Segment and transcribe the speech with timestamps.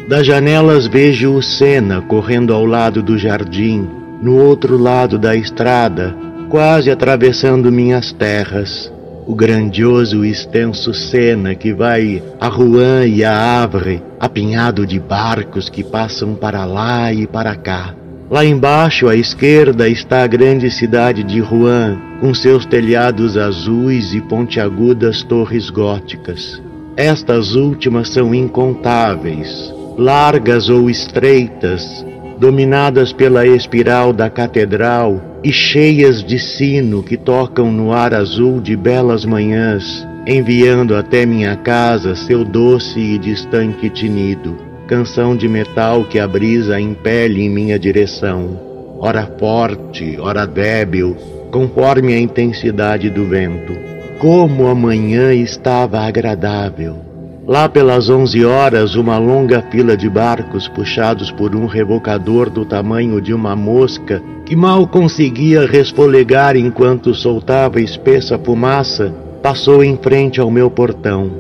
[0.07, 3.89] Das janelas vejo o Sena correndo ao lado do jardim,
[4.23, 6.15] no outro lado da estrada,
[6.49, 8.93] quase atravessando minhas terras
[9.29, 15.69] o grandioso e extenso Sena que vai a Rouen e a Havre, apinhado de barcos
[15.69, 17.95] que passam para lá e para cá.
[18.31, 24.21] Lá embaixo, à esquerda, está a grande cidade de Rouen, com seus telhados azuis e
[24.23, 26.63] pontiagudas torres góticas.
[26.97, 32.03] Estas últimas são incontáveis, largas ou estreitas,
[32.39, 38.77] dominadas pela espiral da catedral e cheias de sino que tocam no ar azul de
[38.77, 46.19] belas manhãs, enviando até minha casa seu doce e distante tinido, canção de metal que
[46.19, 48.59] a brisa impele em minha direção,
[48.99, 51.17] ora forte, ora débil,
[51.51, 53.73] conforme a intensidade do vento.
[54.19, 57.08] Como a manhã estava agradável!
[57.49, 63.23] Lá pelas onze horas, uma longa fila de barcos puxados por um revocador do tamanho
[63.23, 70.51] de uma mosca que mal conseguia resfolegar enquanto soltava espessa fumaça, passou em frente ao
[70.51, 71.31] meu portão.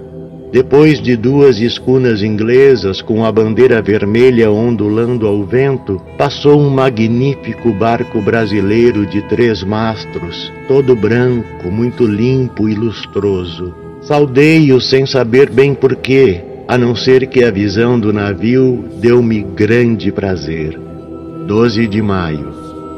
[0.50, 7.70] Depois de duas escunas inglesas com a bandeira vermelha ondulando ao vento, passou um magnífico
[7.70, 13.87] barco brasileiro de três mastros, todo branco, muito limpo e lustroso.
[14.08, 20.10] Saudei-o sem saber bem porquê, a não ser que a visão do navio deu-me grande
[20.10, 20.80] prazer.
[21.46, 22.54] 12 de maio.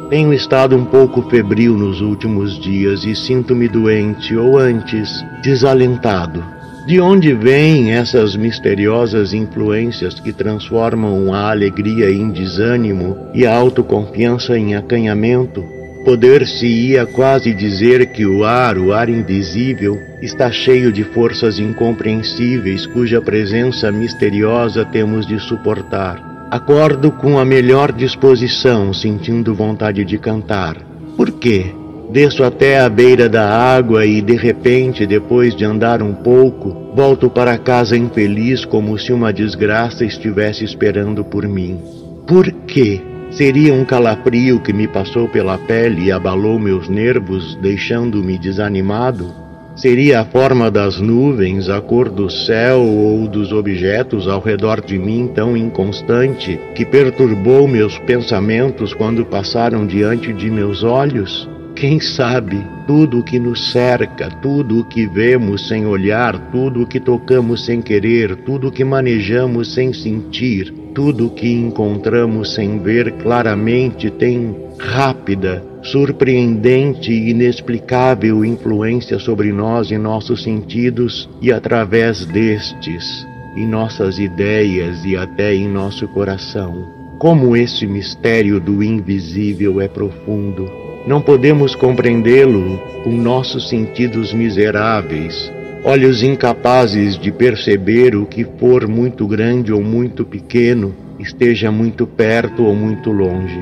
[0.09, 6.45] Tenho estado um pouco febril nos últimos dias e sinto-me doente, ou antes, desalentado.
[6.87, 14.57] De onde vêm essas misteriosas influências que transformam a alegria em desânimo e a autoconfiança
[14.57, 15.80] em acanhamento?
[16.11, 23.23] Poder-se-ia quase dizer que o ar, o ar invisível, está cheio de forças incompreensíveis cuja
[23.23, 26.49] presença misteriosa temos de suportar.
[26.51, 30.79] Acordo com a melhor disposição, sentindo vontade de cantar.
[31.17, 31.67] Por quê?
[32.11, 37.31] Desço até a beira da água e, de repente, depois de andar um pouco, volto
[37.31, 41.81] para casa infeliz como se uma desgraça estivesse esperando por mim.
[42.27, 43.01] Por quê?
[43.31, 49.33] Seria um calafrio que me passou pela pele e abalou meus nervos, deixando-me desanimado?
[49.77, 54.99] Seria a forma das nuvens, a cor do céu ou dos objetos ao redor de
[54.99, 61.49] mim tão inconstante que perturbou meus pensamentos quando passaram diante de meus olhos?
[61.81, 66.87] Quem sabe, tudo o que nos cerca, tudo o que vemos sem olhar, tudo o
[66.87, 72.79] que tocamos sem querer, tudo o que manejamos sem sentir, tudo o que encontramos sem
[72.81, 82.27] ver claramente tem rápida, surpreendente e inexplicável influência sobre nós e nossos sentidos e através
[82.27, 83.27] destes,
[83.57, 86.87] em nossas ideias e até em nosso coração.
[87.19, 95.51] Como esse mistério do invisível é profundo não podemos compreendê-lo com nossos sentidos miseráveis,
[95.85, 102.65] olhos incapazes de perceber o que for muito grande ou muito pequeno, esteja muito perto
[102.65, 103.61] ou muito longe.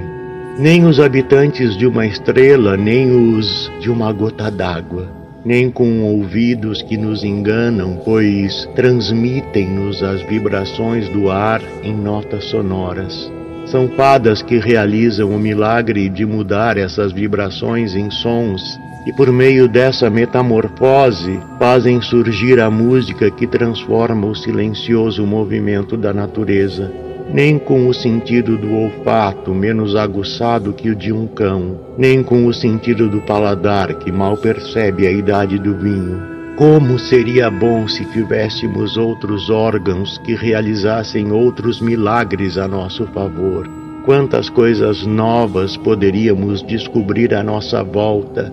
[0.59, 5.09] Nem os habitantes de uma estrela, nem os de uma gota d'água,
[5.45, 13.38] nem com ouvidos que nos enganam, pois transmitem-nos as vibrações do ar em notas sonoras.
[13.71, 19.69] São fadas que realizam o milagre de mudar essas vibrações em sons e, por meio
[19.69, 26.91] dessa metamorfose, fazem surgir a música que transforma o silencioso movimento da natureza.
[27.31, 32.47] nem com o sentido do olfato menos aguçado que o de um cão, nem com
[32.47, 36.38] o sentido do paladar que mal percebe a idade do vinho.
[36.59, 43.71] Como seria bom se tivéssemos outros órgãos que realizassem outros milagres a nosso favor.
[44.05, 48.53] Quantas coisas novas poderíamos descobrir à nossa volta.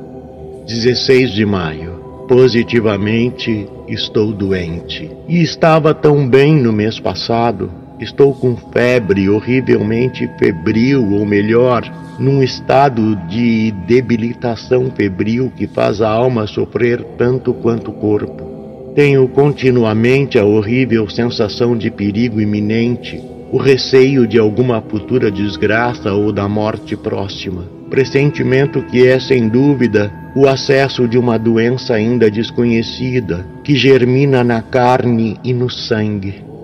[0.67, 1.95] 16 de maio.
[2.27, 5.09] Positivamente estou doente.
[5.27, 7.71] E estava tão bem no mês passado.
[7.99, 11.83] Estou com febre, horrivelmente febril, ou melhor,
[12.19, 18.93] num estado de debilitação febril que faz a alma sofrer tanto quanto o corpo.
[18.95, 23.21] Tenho continuamente a horrível sensação de perigo iminente,
[23.51, 27.63] o receio de alguma futura desgraça ou da morte próxima.
[27.89, 34.61] Pressentimento que é, sem dúvida, o acesso de uma doença ainda desconhecida, que germina na
[34.61, 36.54] carne e no sangue.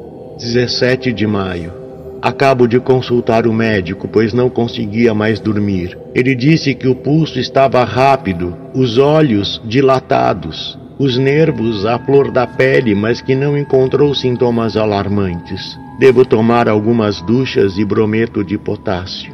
[0.41, 1.71] 17 de maio.
[2.19, 5.95] Acabo de consultar o médico, pois não conseguia mais dormir.
[6.15, 12.47] Ele disse que o pulso estava rápido, os olhos dilatados, os nervos à flor da
[12.47, 15.77] pele, mas que não encontrou sintomas alarmantes.
[15.99, 19.31] Devo tomar algumas duchas e brometo de potássio.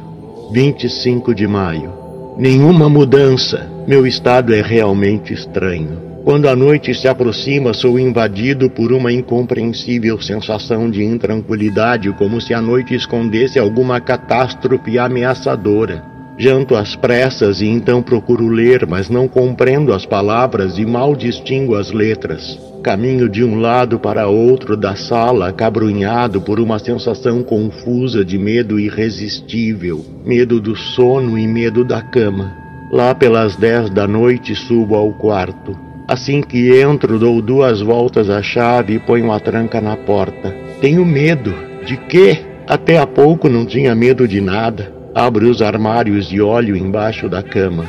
[0.52, 1.90] 25 de maio.
[2.36, 3.66] Nenhuma mudança.
[3.86, 6.07] Meu estado é realmente estranho.
[6.28, 12.52] Quando a noite se aproxima, sou invadido por uma incompreensível sensação de intranquilidade, como se
[12.52, 16.04] a noite escondesse alguma catástrofe ameaçadora.
[16.36, 21.74] Janto às pressas e então procuro ler, mas não compreendo as palavras e mal distingo
[21.74, 22.60] as letras.
[22.82, 28.78] Caminho de um lado para outro da sala, cabrunhado por uma sensação confusa de medo
[28.78, 32.54] irresistível, medo do sono e medo da cama.
[32.92, 35.87] Lá pelas dez da noite subo ao quarto.
[36.08, 40.56] Assim que entro, dou duas voltas à chave e ponho a tranca na porta.
[40.80, 41.54] Tenho medo.
[41.84, 42.38] De quê?
[42.66, 44.90] Até há pouco não tinha medo de nada.
[45.14, 47.84] Abro os armários e olho embaixo da cama.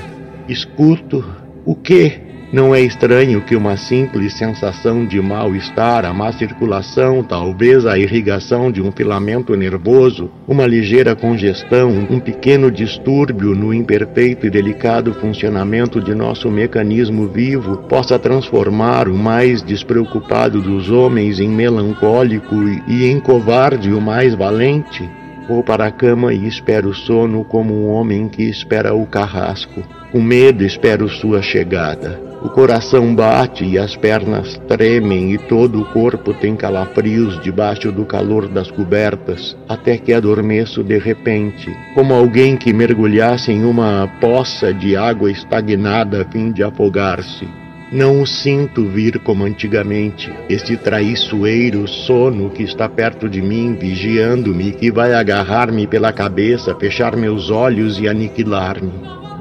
[0.50, 1.24] Escuto.
[1.66, 2.19] O quê?
[2.51, 8.72] Não é estranho que uma simples sensação de mal-estar, a má circulação, talvez a irrigação
[8.72, 16.01] de um filamento nervoso, uma ligeira congestão, um pequeno distúrbio no imperfeito e delicado funcionamento
[16.01, 22.56] de nosso mecanismo vivo possa transformar o mais despreocupado dos homens em melancólico
[22.88, 25.07] e em covarde o mais valente?
[25.48, 29.84] Vou para a cama e espero o sono como um homem que espera o carrasco.
[30.12, 32.28] Com medo espero sua chegada.
[32.41, 38.06] O coração bate e as pernas tremem e todo o corpo tem calafrios debaixo do
[38.06, 44.74] calor das cobertas, até que adormeço de repente, como alguém que mergulhasse em uma poça
[44.74, 47.45] de água estagnada a fim de afogar-se.
[47.91, 54.71] Não o sinto vir como antigamente, este traiçoeiro sono que está perto de mim, vigiando-me,
[54.71, 58.94] que vai agarrar-me pela cabeça, fechar meus olhos e aniquilar-me.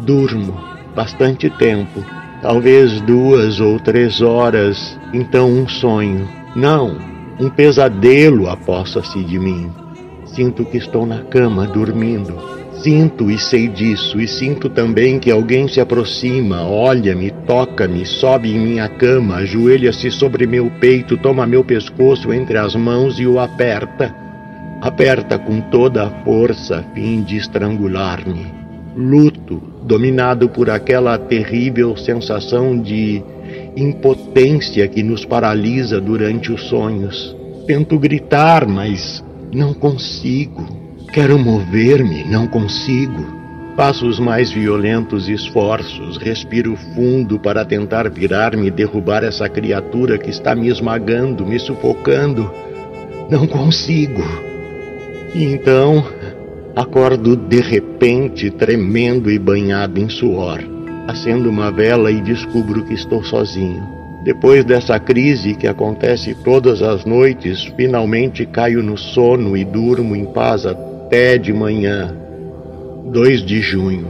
[0.03, 0.59] Durmo
[0.97, 2.05] bastante tempo,
[2.43, 6.29] talvez duas ou três horas, então um sonho.
[6.55, 6.97] Não,
[7.39, 9.71] um pesadelo aposta-se de mim.
[10.25, 12.59] Sinto que estou na cama dormindo.
[12.83, 18.59] Sinto e sei disso, e sinto também que alguém se aproxima, olha-me, toca-me, sobe em
[18.61, 24.15] minha cama, ajoelha-se sobre meu peito, toma meu pescoço entre as mãos e o aperta.
[24.81, 28.58] Aperta com toda a força a fim de estrangular-me.
[29.01, 33.23] Luto, dominado por aquela terrível sensação de
[33.77, 37.37] impotência que nos paralisa durante os sonhos.
[37.65, 39.25] Tento gritar, mas
[39.55, 40.67] não consigo.
[41.13, 43.25] Quero mover-me, não consigo.
[43.77, 50.29] Faço os mais violentos esforços, respiro fundo para tentar virar-me e derrubar essa criatura que
[50.29, 52.53] está me esmagando, me sufocando.
[53.31, 54.25] Não consigo.
[55.37, 56.05] E então
[56.79, 60.61] Acordo de repente, tremendo e banhado em suor.
[61.09, 63.83] Acendo uma vela e descubro que estou sozinho.
[64.23, 70.25] Depois dessa crise que acontece todas as noites, finalmente caio no sono e durmo em
[70.27, 72.15] paz até de manhã.
[73.07, 74.07] 2 de junho.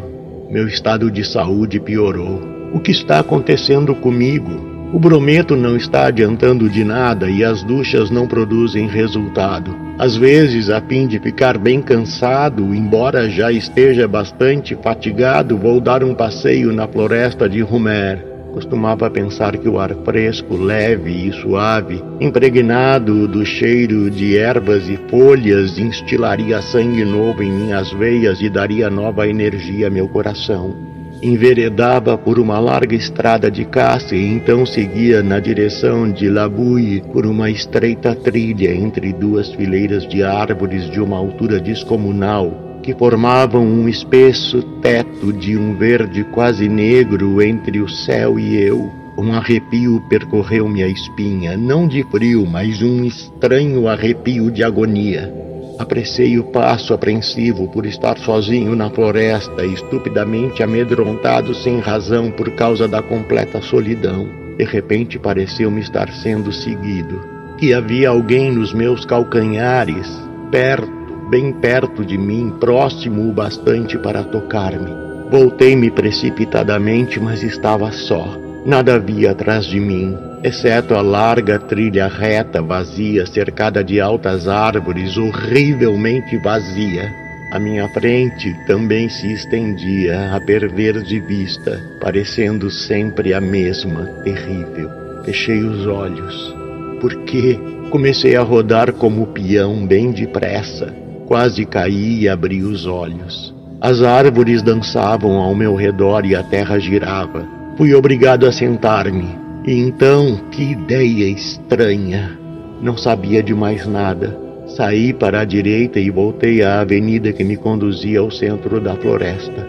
[0.50, 2.38] Meu estado de saúde piorou.
[2.74, 4.77] O que está acontecendo comigo?
[4.90, 9.76] O brometo não está adiantando de nada e as duchas não produzem resultado.
[9.98, 16.02] Às vezes, a fim de ficar bem cansado, embora já esteja bastante fatigado, vou dar
[16.02, 18.24] um passeio na floresta de Rumer.
[18.54, 24.98] Costumava pensar que o ar fresco, leve e suave, impregnado do cheiro de ervas e
[25.10, 30.97] folhas, instilaria sangue novo em minhas veias e daria nova energia a meu coração.
[31.20, 37.26] Enveredava por uma larga estrada de caça e então seguia na direção de Labouille por
[37.26, 43.88] uma estreita trilha entre duas fileiras de árvores de uma altura descomunal que formavam um
[43.88, 48.88] espesso teto de um verde quase negro entre o céu e eu.
[49.18, 55.47] Um arrepio percorreu-me a espinha, não de frio, mas um estranho arrepio de agonia.
[55.78, 62.88] Apressei o passo apreensivo por estar sozinho na floresta, estupidamente amedrontado sem razão por causa
[62.88, 64.28] da completa solidão.
[64.56, 67.22] De repente pareceu-me estar sendo seguido.
[67.56, 70.08] Que havia alguém nos meus calcanhares,
[70.50, 74.90] perto, bem perto de mim, próximo o bastante para tocar-me.
[75.30, 78.36] Voltei-me precipitadamente, mas estava só.
[78.66, 85.16] Nada havia atrás de mim, exceto a larga trilha reta, vazia, cercada de altas árvores,
[85.16, 87.12] horrivelmente vazia.
[87.52, 94.90] À minha frente também se estendia a perder de vista, parecendo sempre a mesma, terrível.
[95.24, 96.54] Fechei os olhos.
[97.00, 97.58] Por quê?
[97.90, 100.94] Comecei a rodar como peão bem depressa.
[101.26, 103.54] Quase caí e abri os olhos.
[103.80, 107.46] As árvores dançavam ao meu redor e a terra girava.
[107.76, 109.47] Fui obrigado a sentar-me.
[109.70, 112.38] Então, que ideia estranha!
[112.80, 114.34] Não sabia de mais nada.
[114.66, 119.68] Saí para a direita e voltei à avenida que me conduzia ao centro da floresta.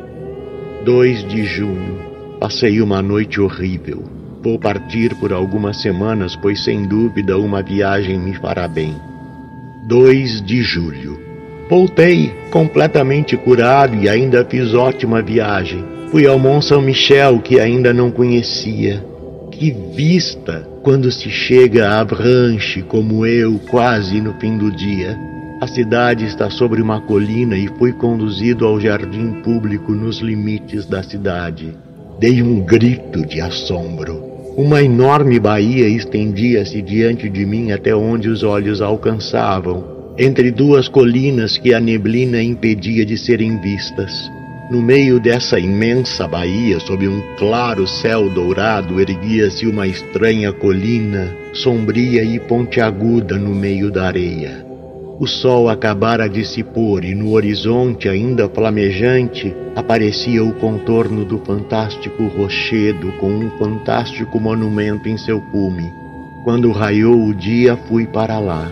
[0.85, 1.99] 2 de junho.
[2.39, 4.01] Passei uma noite horrível.
[4.41, 8.95] Vou partir por algumas semanas, pois sem dúvida uma viagem me fará bem.
[9.85, 11.19] 2 de julho.
[11.69, 15.83] Voltei completamente curado e ainda fiz ótima viagem.
[16.09, 19.08] Fui ao Mont Saint-Michel que ainda não conhecia.
[19.59, 25.19] Que vista quando se chega a Avranche, como eu, quase no fim do dia.
[25.59, 31.03] A cidade está sobre uma colina e fui conduzido ao jardim público nos limites da
[31.03, 31.73] cidade.
[32.21, 34.23] Dei um grito de assombro.
[34.55, 41.57] Uma enorme baía estendia-se diante de mim até onde os olhos alcançavam, entre duas colinas
[41.57, 44.31] que a neblina impedia de serem vistas.
[44.69, 52.23] No meio dessa imensa baía, sob um claro céu dourado, erguia-se uma estranha colina, sombria
[52.23, 54.63] e pontiaguda no meio da areia.
[55.19, 61.39] O sol acabara de se pôr e no horizonte, ainda flamejante, aparecia o contorno do
[61.39, 65.91] fantástico rochedo com um fantástico monumento em seu cume.
[66.43, 68.71] Quando raiou o dia, fui para lá.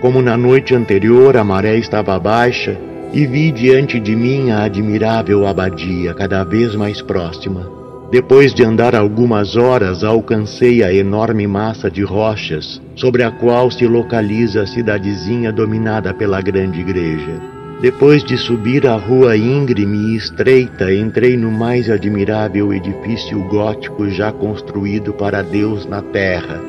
[0.00, 2.78] Como na noite anterior a maré estava baixa,
[3.12, 7.70] e vi diante de mim a admirável abadia cada vez mais próxima.
[8.10, 13.86] Depois de andar algumas horas, alcancei a enorme massa de rochas sobre a qual se
[13.86, 17.40] localiza a cidadezinha dominada pela grande igreja.
[17.80, 24.30] Depois de subir a rua íngreme e estreita, entrei no mais admirável edifício gótico já
[24.30, 26.60] construído para Deus na terra,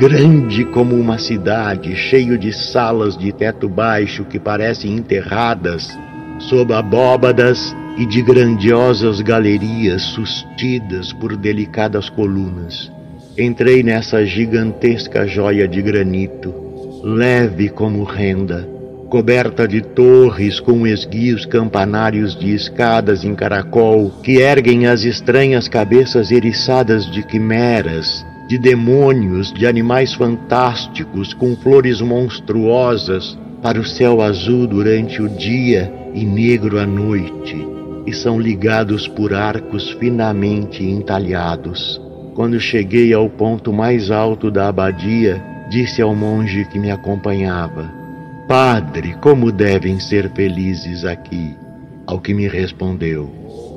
[0.00, 5.86] grande como uma cidade, cheio de salas de teto baixo que parecem enterradas
[6.38, 12.90] sob abóbadas e de grandiosas galerias sustidas por delicadas colunas.
[13.36, 16.54] Entrei nessa gigantesca joia de granito,
[17.04, 18.66] leve como renda,
[19.10, 26.30] coberta de torres com esguios campanários de escadas em caracol que erguem as estranhas cabeças
[26.30, 34.66] eriçadas de quimeras de demônios, de animais fantásticos com flores monstruosas para o céu azul
[34.66, 37.64] durante o dia e negro à noite,
[38.04, 42.02] e são ligados por arcos finamente entalhados.
[42.34, 45.40] Quando cheguei ao ponto mais alto da abadia,
[45.70, 47.88] disse ao monge que me acompanhava:
[48.48, 51.54] Padre, como devem ser felizes aqui?
[52.04, 53.30] Ao que me respondeu: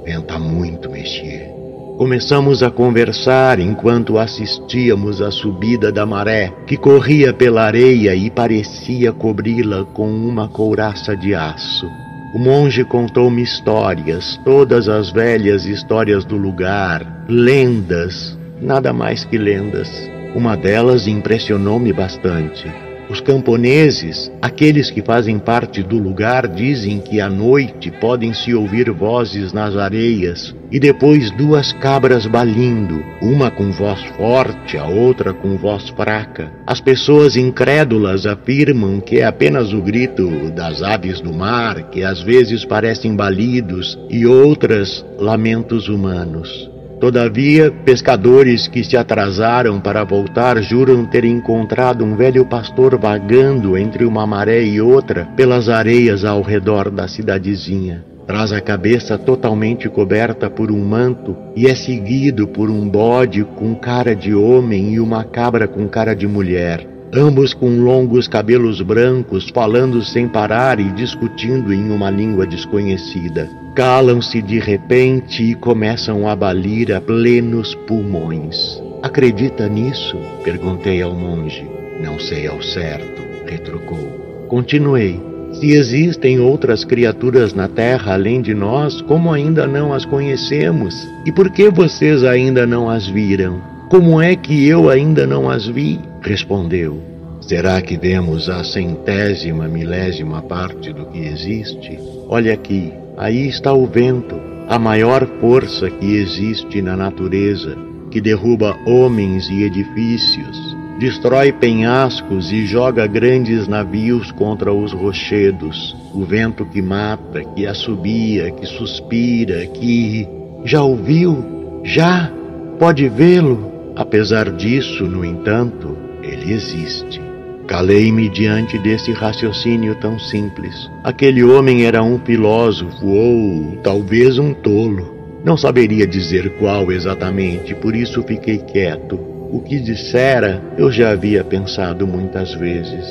[0.03, 1.52] Venta muito, Messias.
[1.97, 9.13] Começamos a conversar enquanto assistíamos à subida da maré, que corria pela areia e parecia
[9.13, 11.87] cobri-la com uma couraça de aço.
[12.33, 19.87] O monge contou-me histórias, todas as velhas histórias do lugar, lendas, nada mais que lendas.
[20.35, 22.92] Uma delas impressionou-me bastante.
[23.09, 28.89] Os camponeses, aqueles que fazem parte do lugar, dizem que à noite podem se ouvir
[28.91, 35.55] vozes nas areias e depois duas cabras balindo, uma com voz forte, a outra com
[35.55, 36.51] voz fraca.
[36.65, 42.21] As pessoas incrédulas afirmam que é apenas o grito das aves do mar, que às
[42.21, 46.72] vezes parecem balidos, e outras lamentos humanos.
[47.03, 54.05] Todavia, pescadores que se atrasaram para voltar juram ter encontrado um velho pastor vagando entre
[54.05, 58.05] uma maré e outra pelas areias ao redor da cidadezinha.
[58.25, 63.75] Traz a cabeça totalmente coberta por um manto e é seguido por um bode com
[63.75, 69.49] cara de homem e uma cabra com cara de mulher ambos com longos cabelos brancos,
[69.53, 73.49] falando sem parar e discutindo em uma língua desconhecida.
[73.75, 78.81] Calam-se de repente e começam a balir a plenos pulmões.
[79.01, 80.17] Acredita nisso?
[80.43, 81.67] perguntei ao monge.
[81.99, 84.45] Não sei ao certo, retrucou.
[84.47, 85.19] Continuei.
[85.53, 91.07] Se existem outras criaturas na Terra além de nós, como ainda não as conhecemos?
[91.25, 93.61] E por que vocês ainda não as viram?
[93.89, 95.99] Como é que eu ainda não as vi?
[96.23, 97.03] Respondeu:
[97.41, 101.99] Será que vemos a centésima milésima parte do que existe?
[102.29, 104.39] Olha aqui, aí está o vento,
[104.69, 107.75] a maior força que existe na natureza,
[108.09, 115.93] que derruba homens e edifícios, destrói penhascos e joga grandes navios contra os rochedos.
[116.13, 120.25] O vento que mata, que assobia, que suspira, que.
[120.63, 121.81] Já ouviu?
[121.83, 122.31] Já?
[122.79, 123.73] Pode vê-lo?
[123.93, 127.21] Apesar disso, no entanto, ele existe.
[127.67, 130.89] Calei-me diante desse raciocínio tão simples.
[131.03, 135.13] Aquele homem era um filósofo ou talvez um tolo.
[135.45, 139.15] Não saberia dizer qual exatamente, por isso fiquei quieto.
[139.51, 143.05] O que dissera eu já havia pensado muitas vezes.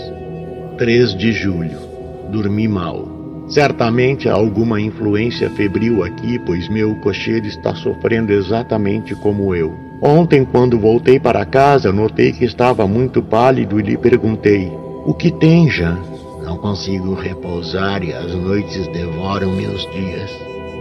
[0.76, 1.78] 3 de julho.
[2.30, 3.44] Dormi mal.
[3.48, 9.91] Certamente há alguma influência febril aqui, pois meu cocheiro está sofrendo exatamente como eu.
[10.04, 14.68] Ontem, quando voltei para casa, notei que estava muito pálido e lhe perguntei:
[15.06, 15.96] O que tem, Jean?
[16.42, 20.28] Não consigo repousar e as noites devoram meus dias.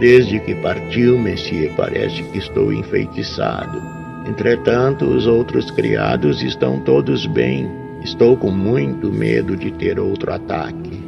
[0.00, 3.80] Desde que partiu, Monsieur, parece que estou enfeitiçado.
[4.28, 7.70] Entretanto, os outros criados estão todos bem.
[8.02, 11.00] Estou com muito medo de ter outro ataque.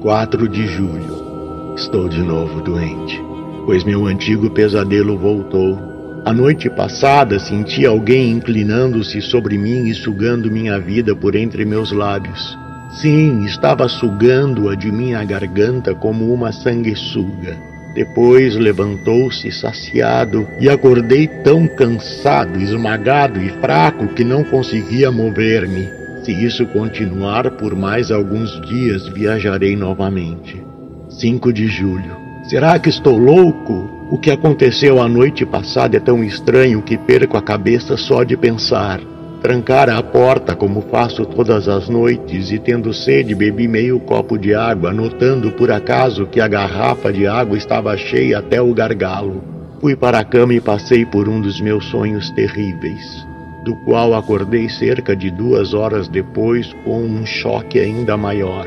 [0.00, 1.74] 4 de julho.
[1.74, 3.20] Estou de novo doente,
[3.66, 5.87] pois meu antigo pesadelo voltou
[6.24, 11.92] a noite passada senti alguém inclinando-se sobre mim e sugando minha vida por entre meus
[11.92, 12.58] lábios.
[12.90, 17.56] Sim, estava sugando-a de minha garganta como uma sanguessuga.
[17.94, 25.88] Depois levantou-se saciado e acordei tão cansado, esmagado e fraco que não conseguia mover-me.
[26.22, 30.62] Se isso continuar por mais alguns dias, viajarei novamente.
[31.08, 32.16] 5 de julho.
[32.44, 33.97] Será que estou louco?
[34.10, 38.38] O que aconteceu a noite passada é tão estranho que perco a cabeça só de
[38.38, 39.00] pensar.
[39.42, 44.54] Trancar a porta como faço todas as noites e tendo sede bebi meio copo de
[44.54, 49.44] água, notando por acaso que a garrafa de água estava cheia até o gargalo.
[49.78, 53.26] Fui para a cama e passei por um dos meus sonhos terríveis,
[53.62, 58.66] do qual acordei cerca de duas horas depois com um choque ainda maior.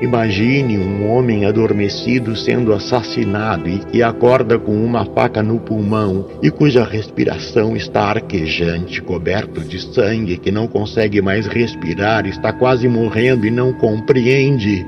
[0.00, 6.50] Imagine um homem adormecido sendo assassinado e que acorda com uma faca no pulmão e
[6.50, 13.46] cuja respiração está arquejante, coberto de sangue, que não consegue mais respirar, está quase morrendo
[13.46, 14.86] e não compreende.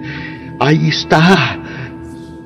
[0.58, 1.60] Aí está!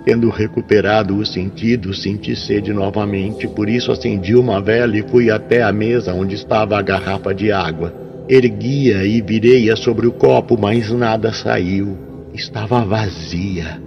[0.05, 5.63] Tendo recuperado o sentido, senti sede novamente, por isso acendi uma vela e fui até
[5.63, 7.95] a mesa onde estava a garrafa de água.
[8.29, 12.06] Ergui-a e virei-a sobre o copo, mas nada saiu
[12.37, 13.81] estava vazia,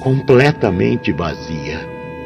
[0.00, 1.80] completamente vazia.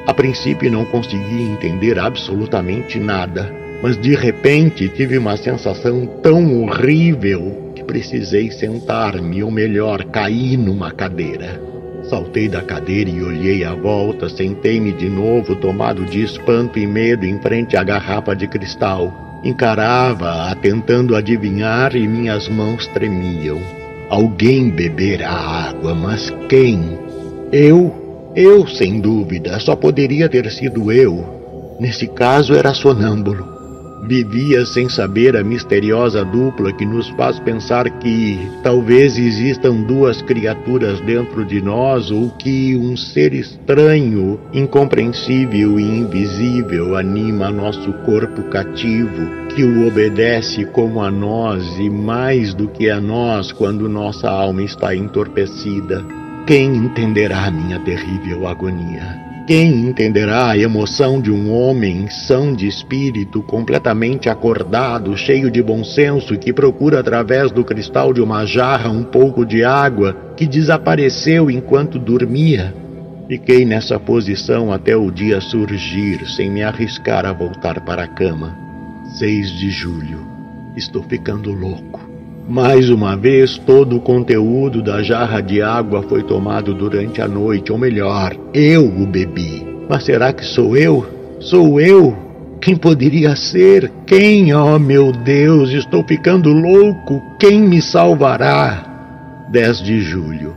[0.06, 7.72] A princípio não consegui entender absolutamente nada, mas de repente tive uma sensação tão horrível
[7.74, 11.62] que precisei sentar-me, ou melhor, caí numa cadeira.
[12.02, 17.24] Saltei da cadeira e olhei à volta, sentei-me de novo, tomado de espanto e medo,
[17.24, 19.40] em frente à garrafa de cristal.
[19.44, 23.79] Encarava-a, tentando adivinhar, e minhas mãos tremiam.
[24.10, 26.98] Alguém beberá água, mas quem?
[27.52, 28.32] Eu?
[28.34, 31.76] Eu, sem dúvida, só poderia ter sido eu.
[31.78, 33.49] Nesse caso, era sonâmbulo.
[34.02, 41.00] Vivia sem saber a misteriosa dupla que nos faz pensar que talvez existam duas criaturas
[41.00, 49.48] dentro de nós ou que um ser estranho, incompreensível e invisível anima nosso corpo cativo,
[49.54, 54.62] que o obedece como a nós e mais do que a nós quando nossa alma
[54.62, 56.04] está entorpecida.
[56.46, 59.29] Quem entenderá minha terrível agonia?
[59.50, 65.82] Quem entenderá a emoção de um homem são de espírito, completamente acordado, cheio de bom
[65.82, 71.50] senso, que procura através do cristal de uma jarra um pouco de água que desapareceu
[71.50, 72.72] enquanto dormia?
[73.26, 78.56] Fiquei nessa posição até o dia surgir, sem me arriscar a voltar para a cama.
[79.18, 80.24] 6 de julho.
[80.76, 81.99] Estou ficando louco.
[82.48, 87.70] Mais uma vez, todo o conteúdo da jarra de água foi tomado durante a noite,
[87.70, 89.64] ou melhor, eu o bebi.
[89.88, 91.06] Mas será que sou eu?
[91.38, 92.16] Sou eu?
[92.60, 93.90] Quem poderia ser?
[94.06, 94.52] Quem?
[94.54, 97.22] Oh meu Deus, estou ficando louco!
[97.38, 99.46] Quem me salvará?
[99.50, 100.54] 10 de julho.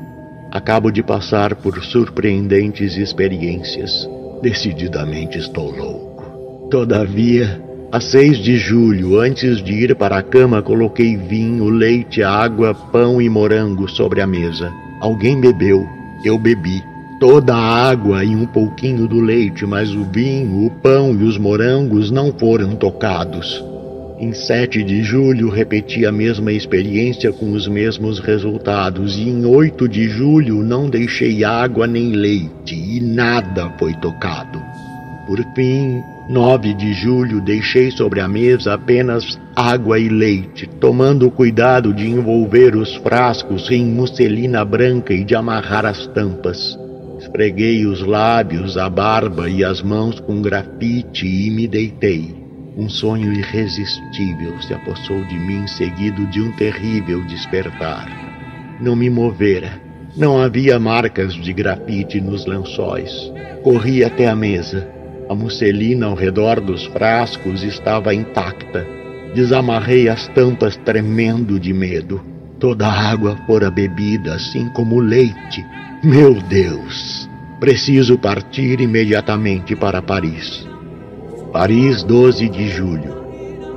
[0.51, 4.07] Acabo de passar por surpreendentes experiências.
[4.41, 6.69] Decididamente estou louco.
[6.69, 7.59] Todavia,
[7.93, 13.21] a 6 de julho, antes de ir para a cama, coloquei vinho, leite, água, pão
[13.21, 14.73] e morango sobre a mesa.
[14.99, 15.87] Alguém bebeu,
[16.25, 16.83] eu bebi.
[17.19, 21.37] Toda a água e um pouquinho do leite, mas o vinho, o pão e os
[21.37, 23.63] morangos não foram tocados.
[24.17, 29.87] Em 7 de julho, repeti a mesma experiência com os mesmos resultados, e em 8
[29.87, 34.59] de julho, não deixei água nem leite, e nada foi tocado.
[35.27, 41.31] Por fim, 9 de julho, deixei sobre a mesa apenas água e leite, tomando o
[41.31, 46.79] cuidado de envolver os frascos em musselina branca e de amarrar as tampas.
[47.19, 52.33] Esfreguei os lábios, a barba e as mãos com grafite e me deitei.
[52.77, 58.07] Um sonho irresistível se apossou de mim, seguido de um terrível despertar.
[58.81, 59.81] Não me movera.
[60.15, 63.11] Não havia marcas de grafite nos lençóis.
[63.63, 64.92] Corri até a mesa.
[65.29, 68.85] A musselina ao redor dos frascos estava intacta.
[69.33, 72.21] Desamarrei as tampas tremendo de medo.
[72.59, 75.65] Toda a água fora bebida, assim como o leite.
[76.03, 77.29] Meu Deus!
[77.59, 80.67] Preciso partir imediatamente para Paris.
[81.51, 83.23] Paris, 12 de julho.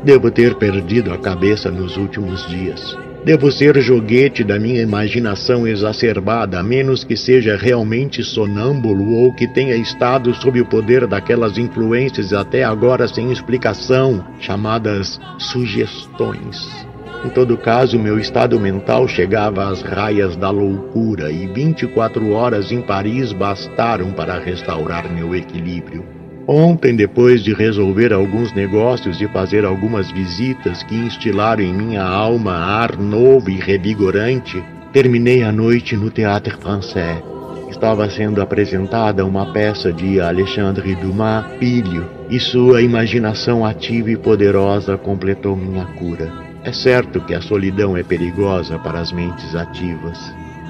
[0.03, 2.97] Devo ter perdido a cabeça nos últimos dias.
[3.27, 9.49] Devo ser joguete da minha imaginação exacerbada, a menos que seja realmente sonâmbulo ou que
[9.49, 16.87] tenha estado sob o poder daquelas influências até agora sem explicação, chamadas sugestões.
[17.25, 22.81] Em todo caso, meu estado mental chegava às raias da loucura e 24 horas em
[22.81, 26.16] Paris bastaram para restaurar meu equilíbrio.
[26.49, 32.53] Ontem, depois de resolver alguns negócios e fazer algumas visitas que instilaram em minha alma
[32.53, 37.21] ar novo e revigorante, terminei a noite no Théâtre Français.
[37.69, 44.97] Estava sendo apresentada uma peça de Alexandre Dumas, Filho, e sua imaginação ativa e poderosa
[44.97, 46.33] completou minha cura.
[46.63, 50.19] É certo que a solidão é perigosa para as mentes ativas.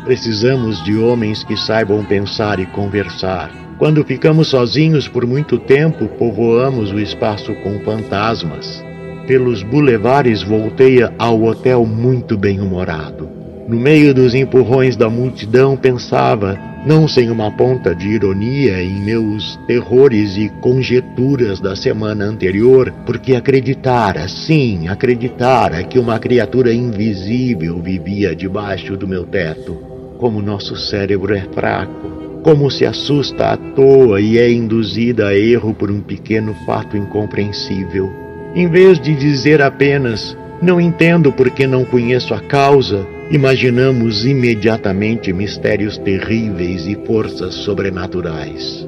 [0.04, 6.90] Precisamos de homens que saibam pensar e conversar, quando ficamos sozinhos por muito tempo, povoamos
[6.92, 8.82] o espaço com fantasmas.
[9.26, 13.28] Pelos bulevares voltei ao hotel muito bem-humorado.
[13.68, 19.56] No meio dos empurrões da multidão pensava, não sem uma ponta de ironia, em meus
[19.66, 28.36] terrores e conjeturas da semana anterior, porque acreditara, sim, acreditara que uma criatura invisível vivia
[28.36, 29.74] debaixo do meu teto.
[30.16, 35.74] Como nosso cérebro é fraco, como se assusta à toa e é induzida a erro
[35.74, 38.08] por um pequeno fato incompreensível.
[38.54, 45.98] Em vez de dizer apenas não entendo porque não conheço a causa, imaginamos imediatamente mistérios
[45.98, 48.86] terríveis e forças sobrenaturais.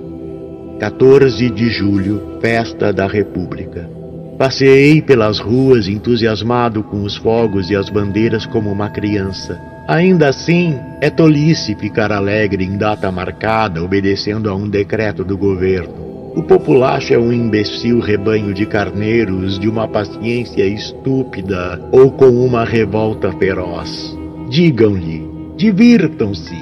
[0.78, 3.90] 14 de julho, Festa da República.
[4.38, 9.60] Passeei pelas ruas entusiasmado com os fogos e as bandeiras como uma criança.
[9.88, 15.94] Ainda assim, é tolice ficar alegre em data marcada, obedecendo a um decreto do governo.
[16.36, 22.66] O populacho é um imbecil rebanho de carneiros de uma paciência estúpida ou com uma
[22.66, 24.14] revolta feroz.
[24.50, 26.58] Digam-lhe, divirtam-se,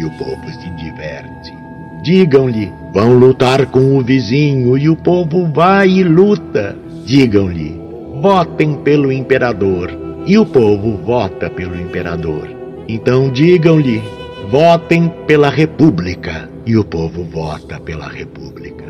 [0.00, 1.54] e o povo se diverte.
[2.02, 6.76] Digam-lhe, vão lutar com o vizinho, e o povo vai e luta.
[7.04, 7.80] Digam-lhe,
[8.20, 9.88] votem pelo imperador,
[10.26, 12.55] e o povo vota pelo imperador.
[12.88, 14.02] Então digam-lhe:
[14.50, 16.48] votem pela República.
[16.64, 18.84] E o povo vota pela República.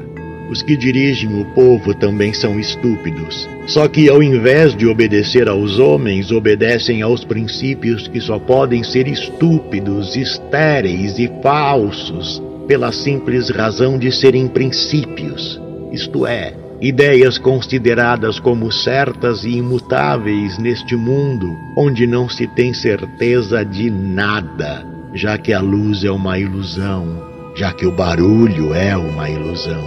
[0.51, 3.49] Os que dirigem o povo também são estúpidos.
[3.67, 9.09] Só que, ao invés de obedecer aos homens, obedecem aos princípios que só podem ser
[9.09, 15.61] estúpidos, estéreis e falsos, pela simples razão de serem princípios,
[15.93, 23.65] isto é, ideias consideradas como certas e imutáveis neste mundo onde não se tem certeza
[23.65, 27.23] de nada, já que a luz é uma ilusão,
[27.55, 29.83] já que o barulho é uma ilusão.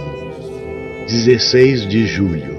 [1.06, 2.58] 16 de julho.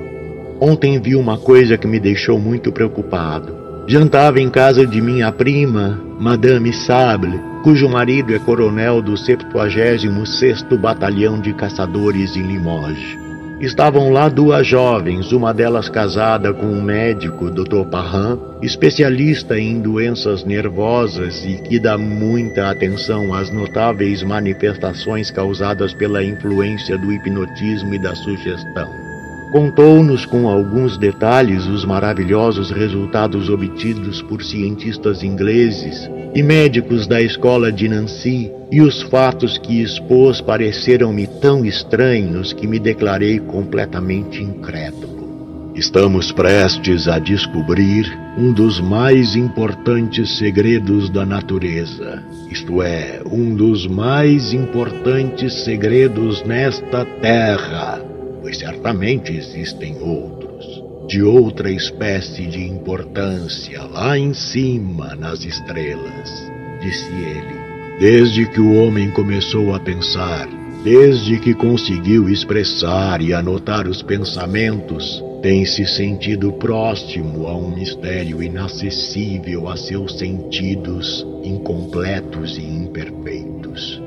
[0.59, 3.59] Ontem vi uma coisa que me deixou muito preocupado.
[3.87, 11.39] Jantava em casa de minha prima, Madame Sable, cujo marido é coronel do 76º Batalhão
[11.39, 13.20] de Caçadores em Limoges.
[13.61, 17.85] Estavam lá duas jovens, uma delas casada com um médico, Dr.
[17.91, 26.23] Parran, especialista em doenças nervosas e que dá muita atenção às notáveis manifestações causadas pela
[26.23, 29.10] influência do hipnotismo e da sugestão.
[29.51, 37.69] Contou-nos com alguns detalhes os maravilhosos resultados obtidos por cientistas ingleses e médicos da escola
[37.69, 45.73] de Nancy, e os fatos que expôs pareceram-me tão estranhos que me declarei completamente incrédulo.
[45.75, 48.05] Estamos prestes a descobrir
[48.37, 57.03] um dos mais importantes segredos da natureza, isto é, um dos mais importantes segredos nesta
[57.03, 58.10] terra
[58.53, 67.61] certamente existem outros, de outra espécie de importância, lá em cima nas estrelas, disse ele.
[67.99, 70.47] Desde que o homem começou a pensar,
[70.83, 78.41] desde que conseguiu expressar e anotar os pensamentos, tem se sentido próximo a um mistério
[78.41, 84.01] inacessível a seus sentidos incompletos e imperfeitos.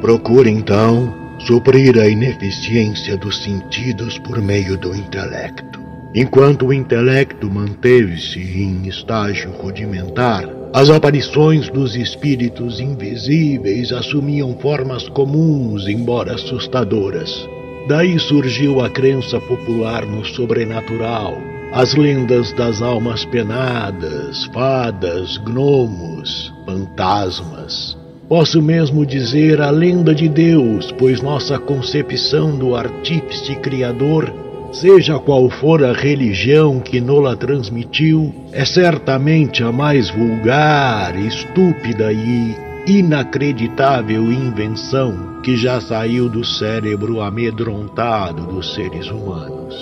[0.00, 5.80] Procure então suprir a ineficiência dos sentidos por meio do intelecto.
[6.14, 15.88] Enquanto o intelecto manteve-se em estágio rudimentar, as aparições dos espíritos invisíveis assumiam formas comuns,
[15.88, 17.48] embora assustadoras.
[17.88, 21.38] Daí surgiu a crença popular no sobrenatural,
[21.72, 27.99] as lendas das almas penadas, fadas, gnomos, fantasmas.
[28.30, 34.32] Posso mesmo dizer a lenda de Deus, pois nossa concepção do artífice criador,
[34.70, 42.54] seja qual for a religião que nola transmitiu, é certamente a mais vulgar, estúpida e
[42.86, 49.74] inacreditável invenção que já saiu do cérebro amedrontado dos seres humanos.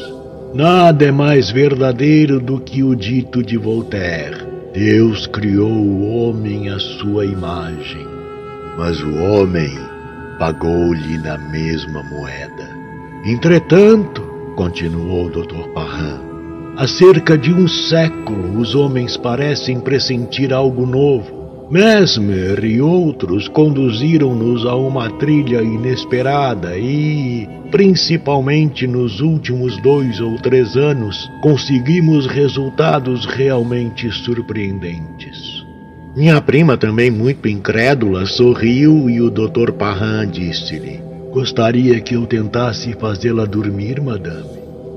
[0.55, 4.39] Nada é mais verdadeiro do que o dito de Voltaire:
[4.73, 8.18] Deus criou o homem à sua imagem
[8.79, 9.77] mas o homem
[10.39, 12.71] pagou-lhe na mesma moeda.
[13.25, 14.23] Entretanto,
[14.55, 15.69] continuou o Dr.
[15.75, 16.21] Parran,
[16.77, 21.37] há cerca de um século os homens parecem pressentir algo novo.
[21.69, 30.77] Mesmer e outros conduziram-nos a uma trilha inesperada e, principalmente nos últimos dois ou três
[30.77, 35.58] anos, conseguimos resultados realmente surpreendentes.
[36.19, 39.71] Minha prima, também muito incrédula, sorriu e o Dr.
[39.71, 41.01] Parran disse-lhe:
[41.31, 44.49] Gostaria que eu tentasse fazê-la dormir, madame?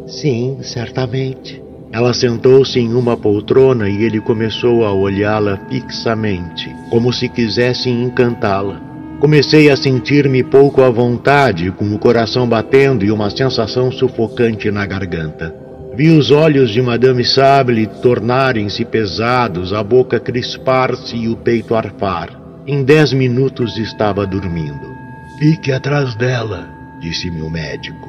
[0.07, 1.61] Sim, certamente.
[1.91, 8.81] Ela sentou-se em uma poltrona e ele começou a olhá-la fixamente, como se quisesse encantá-la.
[9.19, 14.87] Comecei a sentir-me pouco à vontade, com o coração batendo e uma sensação sufocante na
[14.87, 15.53] garganta.
[15.93, 22.29] Vi os olhos de Madame Sable tornarem-se pesados, a boca crispar-se e o peito arfar.
[22.65, 24.95] Em dez minutos estava dormindo.
[25.37, 26.69] Fique atrás dela,
[27.01, 28.07] disse-me o médico.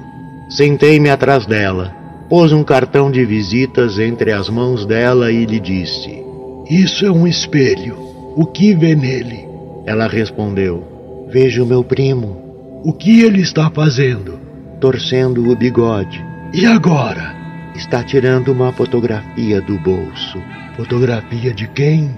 [0.49, 1.93] Sentei-me atrás dela,
[2.29, 6.23] pôs um cartão de visitas entre as mãos dela e lhe disse:
[6.71, 7.97] Isso é um espelho.
[8.37, 9.45] O que vê nele?
[9.87, 12.81] Ela respondeu: Vejo meu primo.
[12.85, 14.39] O que ele está fazendo?
[14.81, 16.25] Torcendo o bigode.
[16.53, 17.42] E agora?
[17.75, 20.39] Está tirando uma fotografia do bolso.
[20.77, 22.11] Fotografia de quem?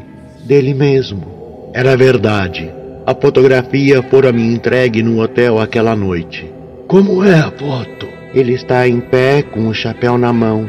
[0.45, 1.71] Dele mesmo.
[1.73, 2.73] Era verdade.
[3.07, 6.51] A fotografia fora me entregue no hotel aquela noite.
[6.89, 8.09] Como é a foto?
[8.35, 10.69] Ele está em pé com o chapéu na mão.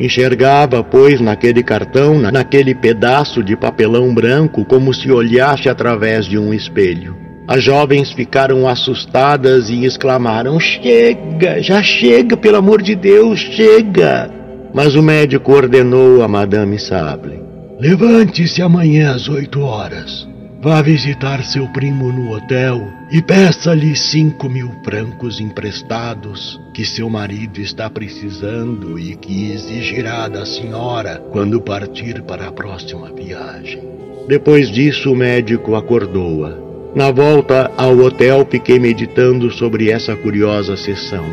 [0.00, 6.54] Enxergava, pois, naquele cartão, naquele pedaço de papelão branco, como se olhasse através de um
[6.54, 7.21] espelho.
[7.46, 14.30] As jovens ficaram assustadas e exclamaram: Chega, já chega, pelo amor de Deus, chega!
[14.72, 17.42] Mas o médico ordenou a Madame Sable:
[17.78, 20.28] Levante-se amanhã às oito horas.
[20.62, 27.60] Vá visitar seu primo no hotel e peça-lhe cinco mil francos emprestados que seu marido
[27.60, 33.82] está precisando e que exigirá da senhora quando partir para a próxima viagem.
[34.28, 36.61] Depois disso, o médico acordou-a
[36.94, 41.24] na volta ao hotel, fiquei meditando sobre essa curiosa sessão.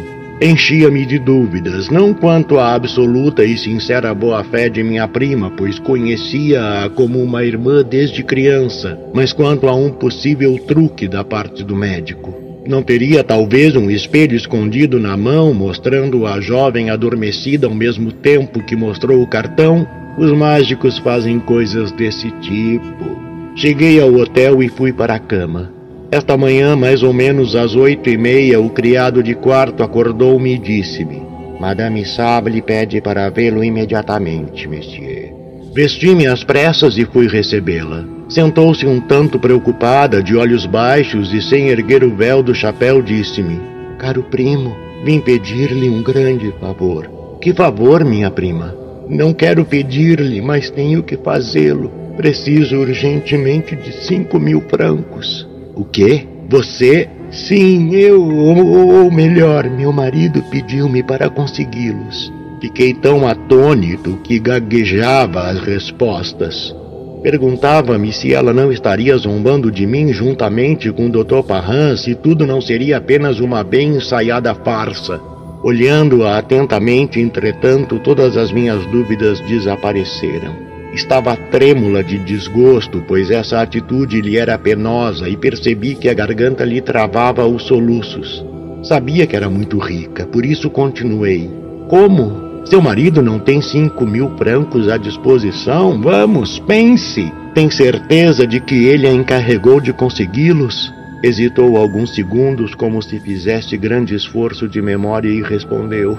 [0.42, 6.90] Enchia-me de dúvidas, não quanto à absoluta e sincera boa-fé de minha prima, pois conhecia-a
[6.92, 12.34] como uma irmã desde criança, mas quanto a um possível truque da parte do médico.
[12.66, 18.64] Não teria talvez um espelho escondido na mão, mostrando a jovem adormecida ao mesmo tempo
[18.64, 19.86] que mostrou o cartão?
[20.18, 23.29] Os mágicos fazem coisas desse tipo.
[23.56, 25.72] Cheguei ao hotel e fui para a cama.
[26.12, 30.58] Esta manhã, mais ou menos às oito e meia, o criado de quarto acordou-me e
[30.58, 31.22] disse-me:
[31.60, 35.34] Madame Sable pede para vê-lo imediatamente, monsieur.
[35.74, 38.06] Vesti-me às pressas e fui recebê-la.
[38.28, 43.60] Sentou-se um tanto preocupada, de olhos baixos e sem erguer o véu do chapéu, disse-me:
[43.98, 47.10] Caro primo, vim pedir-lhe um grande favor.
[47.42, 48.76] Que favor, minha prima?
[49.10, 51.92] Não quero pedir-lhe, mas tenho que fazê-lo.
[52.16, 55.48] Preciso urgentemente de cinco mil francos.
[55.76, 56.28] O quê?
[56.48, 57.10] Você?
[57.32, 62.32] Sim, eu, ou melhor, meu marido pediu-me para consegui-los.
[62.62, 66.76] Fiquei tão atônito que gaguejava as respostas.
[67.24, 71.42] Perguntava-me se ela não estaria zombando de mim juntamente com o Dr.
[71.48, 75.20] Parran, se tudo não seria apenas uma bem ensaiada farsa.
[75.62, 80.56] Olhando-a atentamente, entretanto, todas as minhas dúvidas desapareceram.
[80.94, 86.64] Estava trêmula de desgosto, pois essa atitude lhe era penosa e percebi que a garganta
[86.64, 88.44] lhe travava os soluços.
[88.82, 91.50] Sabia que era muito rica, por isso continuei.
[91.90, 92.50] Como?
[92.66, 96.02] Seu marido não tem cinco mil francos à disposição?
[96.02, 97.32] Vamos, pense!
[97.54, 100.99] Tem certeza de que ele a encarregou de consegui-los?
[101.22, 106.18] Hesitou alguns segundos, como se fizesse grande esforço de memória, e respondeu: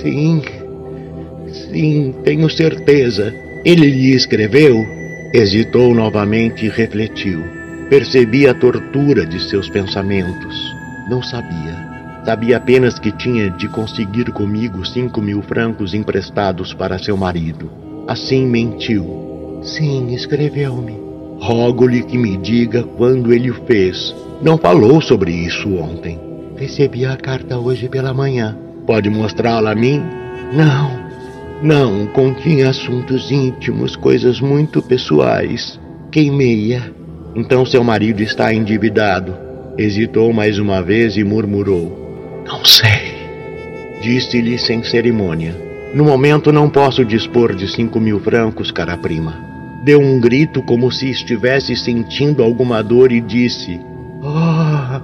[0.00, 0.40] Sim,
[1.50, 3.34] sim, tenho certeza.
[3.64, 4.86] Ele lhe escreveu?
[5.34, 7.42] Hesitou novamente e refletiu.
[7.90, 10.72] Percebi a tortura de seus pensamentos.
[11.10, 11.88] Não sabia.
[12.24, 17.70] Sabia apenas que tinha de conseguir comigo cinco mil francos emprestados para seu marido.
[18.06, 19.60] Assim mentiu.
[19.62, 21.07] Sim, escreveu-me.
[21.40, 24.14] Rogo-lhe que me diga quando ele o fez.
[24.42, 26.18] Não falou sobre isso ontem.
[26.56, 28.56] Recebi a carta hoje pela manhã.
[28.86, 30.02] Pode mostrá-la a mim?
[30.52, 31.08] Não.
[31.62, 35.78] Não, continha assuntos íntimos, coisas muito pessoais.
[36.10, 36.82] Queimei-a.
[37.34, 39.34] Então seu marido está endividado.
[39.76, 43.16] Hesitou mais uma vez e murmurou: Não sei.
[44.02, 45.54] Disse-lhe sem cerimônia:
[45.94, 49.47] No momento não posso dispor de cinco mil francos, cara prima.
[49.84, 53.80] Deu um grito como se estivesse sentindo alguma dor e disse:
[54.22, 55.00] Oh,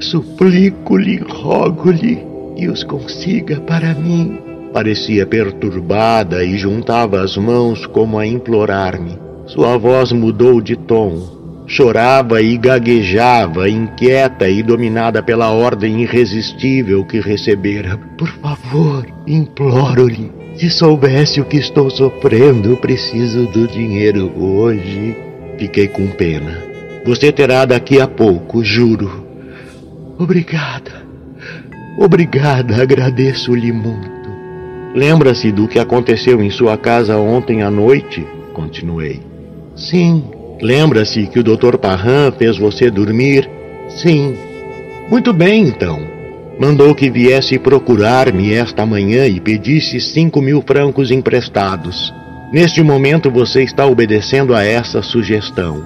[0.00, 2.24] suplico-lhe, rogo-lhe
[2.56, 4.38] que os consiga para mim.
[4.72, 9.18] Parecia perturbada e juntava as mãos como a implorar-me.
[9.46, 11.64] Sua voz mudou de tom.
[11.66, 17.98] Chorava e gaguejava, inquieta e dominada pela ordem irresistível que recebera.
[18.18, 20.43] Por favor, imploro-lhe.
[20.56, 25.16] Se soubesse o que estou sofrendo, preciso do dinheiro hoje.
[25.58, 26.62] Fiquei com pena.
[27.04, 29.26] Você terá daqui a pouco, juro.
[30.16, 31.04] Obrigada.
[31.98, 34.14] Obrigada, agradeço-lhe muito.
[34.94, 38.24] Lembra-se do que aconteceu em sua casa ontem à noite?
[38.52, 39.20] Continuei.
[39.74, 40.22] Sim.
[40.62, 41.76] Lembra-se que o Dr.
[41.76, 43.50] Parran fez você dormir?
[43.88, 44.36] Sim.
[45.10, 46.13] Muito bem, então.
[46.58, 52.14] Mandou que viesse procurar-me esta manhã e pedisse cinco mil francos emprestados.
[52.52, 55.82] Neste momento você está obedecendo a essa sugestão.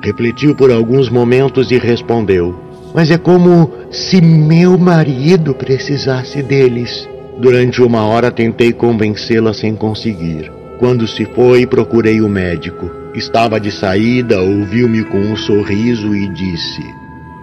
[0.00, 2.54] Refletiu por alguns momentos e respondeu:
[2.94, 7.08] Mas é como se meu marido precisasse deles.
[7.38, 10.52] Durante uma hora tentei convencê-la sem conseguir.
[10.78, 12.88] Quando se foi, procurei o médico.
[13.14, 16.82] Estava de saída, ouviu-me com um sorriso e disse: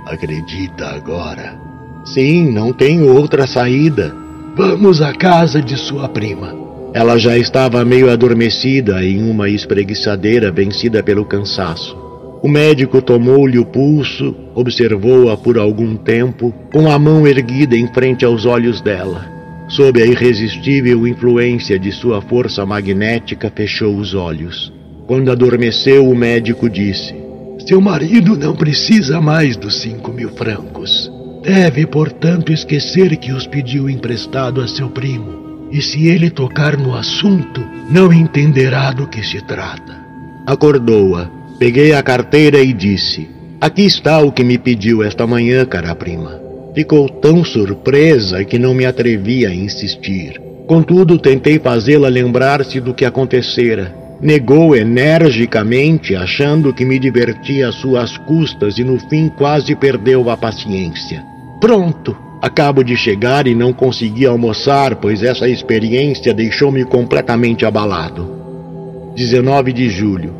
[0.08, 1.61] Acredita agora?
[2.06, 4.14] Sim, não tenho outra saída.
[4.56, 6.54] Vamos à casa de sua prima.
[6.94, 11.96] Ela já estava meio adormecida em uma espreguiçadeira vencida pelo cansaço.
[12.44, 18.26] O médico tomou-lhe o pulso, observou-a por algum tempo, com a mão erguida em frente
[18.26, 19.30] aos olhos dela.
[19.70, 24.74] Sob a irresistível influência de sua força magnética, fechou os olhos.
[25.06, 27.14] Quando adormeceu, o médico disse:
[27.68, 31.11] Seu marido não precisa mais dos cinco mil francos.
[31.42, 35.70] Deve, portanto, esquecer que os pediu emprestado a seu primo.
[35.72, 40.00] E se ele tocar no assunto, não entenderá do que se trata.
[40.46, 41.30] Acordou-a.
[41.58, 43.28] Peguei a carteira e disse:
[43.60, 46.40] Aqui está o que me pediu esta manhã, cara prima.
[46.76, 50.40] Ficou tão surpresa que não me atrevi a insistir.
[50.68, 53.96] Contudo, tentei fazê-la lembrar-se do que acontecera.
[54.22, 60.38] Negou energicamente, achando que me divertia às suas custas e no fim quase perdeu a
[60.38, 61.31] paciência.
[61.62, 62.18] Pronto!
[62.42, 69.14] Acabo de chegar e não consegui almoçar, pois essa experiência deixou-me completamente abalado.
[69.16, 70.34] 19 de julho.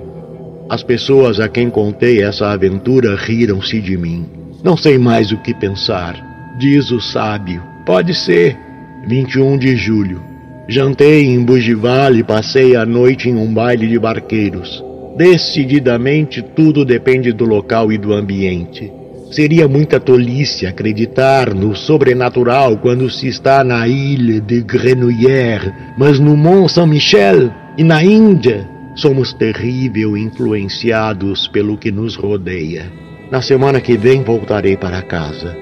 [0.68, 4.26] As pessoas a quem contei essa aventura riram-se de mim.
[4.64, 6.56] Não sei mais o que pensar.
[6.58, 7.62] Diz o sábio.
[7.86, 8.58] Pode ser.
[9.06, 10.24] 21 de julho.
[10.68, 14.84] Jantei em Bugivale e passei a noite em um baile de barqueiros.
[15.16, 18.92] Decididamente tudo depende do local e do ambiente.
[19.32, 26.36] Seria muita tolice acreditar no sobrenatural quando se está na ilha de Grenouillère, mas no
[26.36, 32.92] Mont Saint-Michel e na Índia somos terrível influenciados pelo que nos rodeia.
[33.32, 35.56] Na semana que vem voltarei para casa.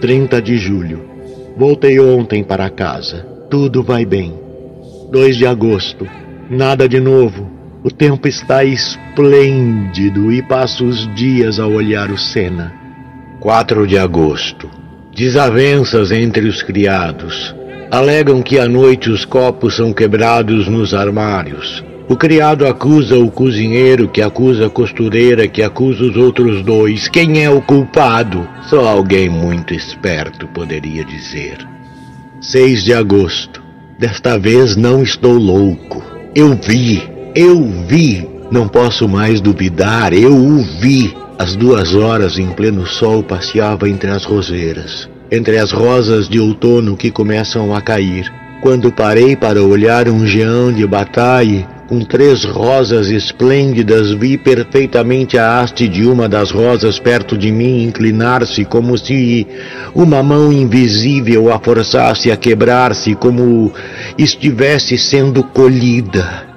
[0.00, 1.04] 30 de julho.
[1.58, 3.18] Voltei ontem para casa.
[3.50, 4.32] Tudo vai bem.
[5.12, 6.08] 2 de agosto.
[6.48, 7.57] Nada de novo.
[7.82, 12.74] O tempo está esplêndido e passo os dias a olhar o Sena.
[13.38, 14.68] 4 de agosto.
[15.14, 17.54] Desavenças entre os criados.
[17.88, 21.84] Alegam que à noite os copos são quebrados nos armários.
[22.08, 27.06] O criado acusa o cozinheiro, que acusa a costureira, que acusa os outros dois.
[27.06, 28.48] Quem é o culpado?
[28.62, 31.58] Só alguém muito esperto poderia dizer.
[32.40, 33.62] 6 de agosto.
[33.96, 36.02] Desta vez não estou louco.
[36.34, 38.28] Eu vi, eu vi.
[38.50, 41.14] Não posso mais duvidar, eu o vi.
[41.38, 46.96] Às duas horas, em pleno sol, passeava entre as roseiras, entre as rosas de outono
[46.96, 48.32] que começam a cair.
[48.60, 55.60] Quando parei para olhar um geão de bataille, com três rosas esplêndidas, vi perfeitamente a
[55.60, 59.46] haste de uma das rosas perto de mim inclinar-se, como se
[59.94, 63.72] uma mão invisível a forçasse a quebrar-se, como
[64.18, 66.47] estivesse sendo colhida.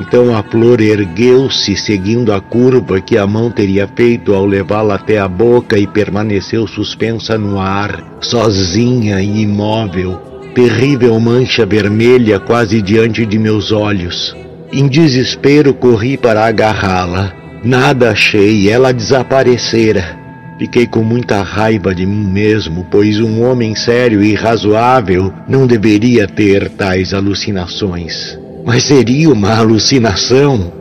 [0.00, 5.18] Então a flor ergueu-se, seguindo a curva que a mão teria feito ao levá-la até
[5.18, 10.20] a boca e permaneceu suspensa no ar, sozinha e imóvel,
[10.54, 14.36] terrível mancha vermelha quase diante de meus olhos.
[14.72, 17.32] Em desespero corri para agarrá-la.
[17.64, 20.16] Nada achei, ela desaparecera.
[20.58, 26.28] Fiquei com muita raiva de mim mesmo, pois um homem sério e razoável não deveria
[26.28, 28.38] ter tais alucinações.
[28.64, 30.72] Mas seria uma alucinação?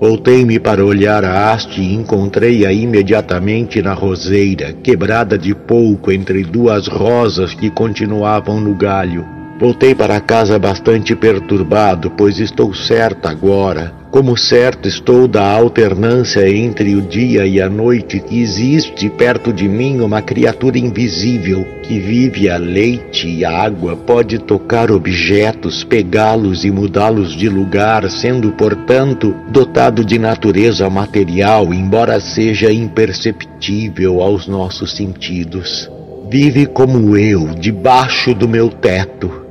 [0.00, 6.86] Voltei-me para olhar a haste e encontrei-a imediatamente na roseira, quebrada de pouco entre duas
[6.86, 9.37] rosas que continuavam no galho.
[9.58, 16.94] Voltei para casa bastante perturbado, pois estou certa agora, como certo estou da alternância entre
[16.94, 22.48] o dia e a noite, que existe perto de mim uma criatura invisível que vive
[22.48, 30.04] a leite e água, pode tocar objetos, pegá-los e mudá-los de lugar, sendo, portanto, dotado
[30.04, 35.90] de natureza material, embora seja imperceptível aos nossos sentidos.
[36.30, 39.47] Vive como eu, debaixo do meu teto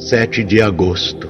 [0.00, 1.28] 7 de agosto.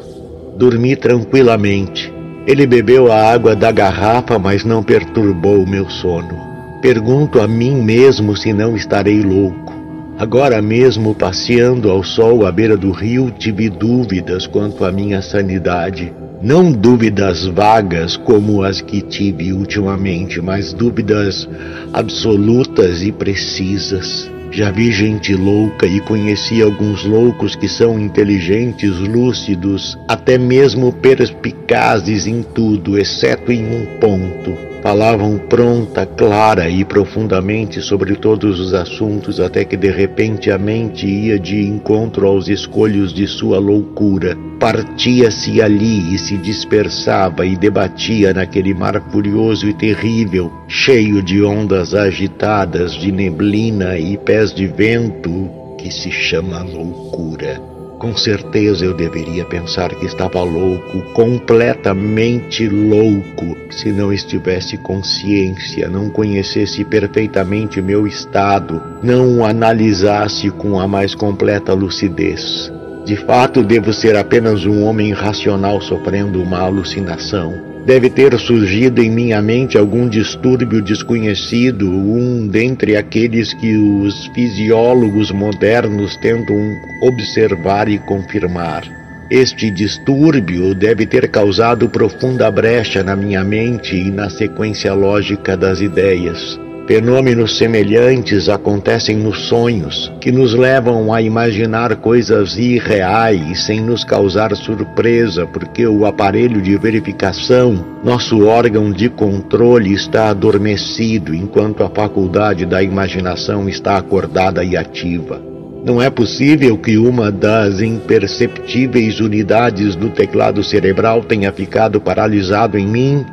[0.57, 2.13] Dormi tranquilamente.
[2.47, 6.39] Ele bebeu a água da garrafa, mas não perturbou o meu sono.
[6.81, 9.75] Pergunto a mim mesmo se não estarei louco.
[10.17, 16.13] Agora mesmo, passeando ao sol à beira do rio, tive dúvidas quanto à minha sanidade.
[16.41, 21.49] Não dúvidas vagas como as que tive ultimamente, mas dúvidas
[21.93, 24.31] absolutas e precisas.
[24.53, 32.27] Já vi gente louca e conheci alguns loucos que são inteligentes, lúcidos, até mesmo perspicazes
[32.27, 34.71] em tudo, exceto em um ponto.
[34.83, 41.07] Falavam pronta, clara e profundamente sobre todos os assuntos, até que de repente a mente
[41.07, 44.35] ia de encontro aos escolhos de sua loucura.
[44.59, 51.95] Partia-se ali e se dispersava e debatia naquele mar furioso e terrível, cheio de ondas
[51.95, 57.61] agitadas, de neblina e pés de vento, que se chama loucura.
[57.99, 66.09] Com certeza eu deveria pensar que estava louco, completamente louco, se não estivesse consciência, não
[66.09, 72.73] conhecesse perfeitamente meu estado, não o analisasse com a mais completa lucidez.
[73.05, 77.70] De fato, devo ser apenas um homem racional sofrendo uma alucinação.
[77.85, 85.31] Deve ter surgido em minha mente algum distúrbio desconhecido, um dentre aqueles que os fisiólogos
[85.31, 86.57] modernos tentam
[87.03, 88.85] observar e confirmar.
[89.31, 95.81] Este distúrbio deve ter causado profunda brecha na minha mente e na sequência lógica das
[95.81, 96.59] ideias.
[96.87, 104.55] Fenômenos semelhantes acontecem nos sonhos, que nos levam a imaginar coisas irreais sem nos causar
[104.57, 112.67] surpresa, porque o aparelho de verificação, nosso órgão de controle, está adormecido, enquanto a faculdade
[112.67, 115.41] da imaginação está acordada e ativa.
[115.85, 122.87] Não é possível que uma das imperceptíveis unidades do teclado cerebral tenha ficado paralisado em
[122.87, 123.25] mim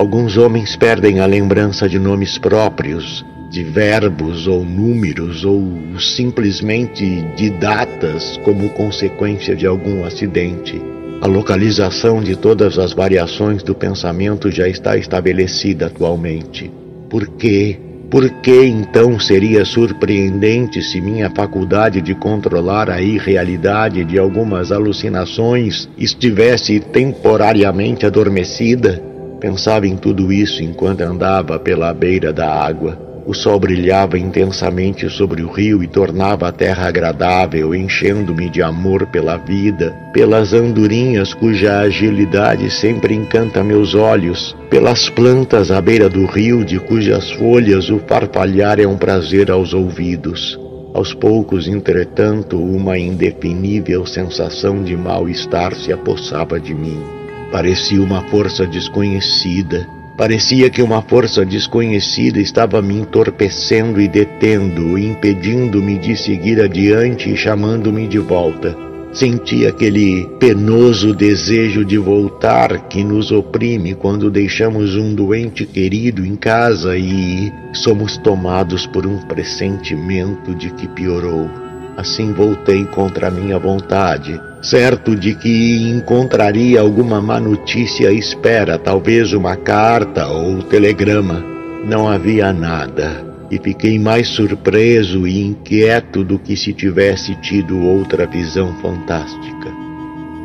[0.00, 5.62] Alguns homens perdem a lembrança de nomes próprios, de verbos ou números, ou
[5.98, 10.80] simplesmente de datas como consequência de algum acidente.
[11.20, 16.70] A localização de todas as variações do pensamento já está estabelecida atualmente.
[17.10, 17.78] Por quê?
[18.10, 25.90] Por que então seria surpreendente se minha faculdade de controlar a irrealidade de algumas alucinações
[25.98, 29.09] estivesse temporariamente adormecida?
[29.40, 33.10] Pensava em tudo isso enquanto andava pela beira da água.
[33.26, 39.06] O sol brilhava intensamente sobre o rio e tornava a terra agradável, enchendo-me de amor
[39.06, 46.26] pela vida, pelas andorinhas cuja agilidade sempre encanta meus olhos, pelas plantas à beira do
[46.26, 50.58] rio de cujas folhas o farfalhar é um prazer aos ouvidos.
[50.92, 57.19] Aos poucos, entretanto, uma indefinível sensação de mal-estar se apossava de mim.
[57.50, 59.86] Parecia uma força desconhecida
[60.20, 67.36] Parecia que uma força desconhecida estava me entorpecendo e detendo, impedindo-me de seguir adiante e
[67.38, 68.76] chamando-me de volta.
[69.14, 76.36] Senti aquele penoso desejo de voltar que nos oprime quando deixamos um doente querido em
[76.36, 81.69] casa e somos tomados por um pressentimento de que piorou.
[81.96, 89.32] Assim voltei contra minha vontade, certo de que encontraria alguma má notícia à espera, talvez
[89.32, 91.44] uma carta ou telegrama.
[91.84, 98.26] Não havia nada, e fiquei mais surpreso e inquieto do que se tivesse tido outra
[98.26, 99.70] visão fantástica.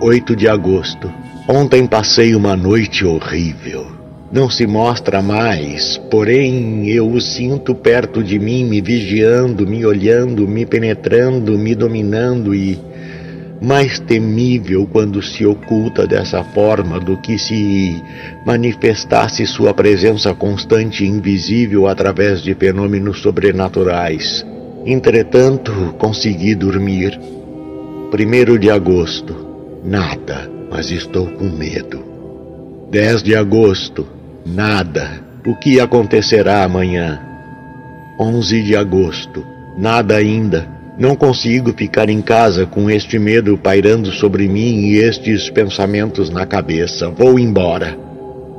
[0.01, 1.11] 8 de agosto.
[1.47, 3.94] Ontem passei uma noite horrível
[4.35, 10.45] não se mostra mais, porém eu o sinto perto de mim, me vigiando, me olhando,
[10.45, 12.77] me penetrando, me dominando e
[13.61, 18.03] mais temível quando se oculta dessa forma do que se
[18.45, 24.45] manifestasse sua presença constante e invisível através de fenômenos sobrenaturais.
[24.85, 27.17] Entretanto, consegui dormir.
[28.11, 29.33] Primeiro de agosto.
[29.81, 32.03] Nada, mas estou com medo.
[32.91, 34.14] 10 de agosto.
[34.45, 35.23] Nada.
[35.43, 37.19] O que acontecerá amanhã?
[38.19, 39.43] 11 de agosto.
[39.75, 40.67] Nada ainda.
[40.99, 46.45] Não consigo ficar em casa com este medo pairando sobre mim e estes pensamentos na
[46.45, 47.09] cabeça.
[47.09, 47.97] Vou embora.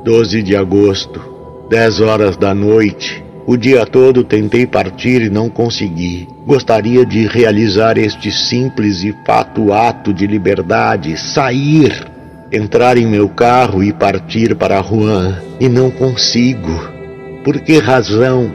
[0.03, 1.21] 12 de agosto.
[1.69, 3.23] 10 horas da noite.
[3.45, 6.27] O dia todo tentei partir e não consegui.
[6.45, 12.16] Gostaria de realizar este simples e fato ato de liberdade, sair
[12.51, 16.89] entrar em meu carro e partir para Rouen e não consigo.
[17.43, 18.51] Por que razão?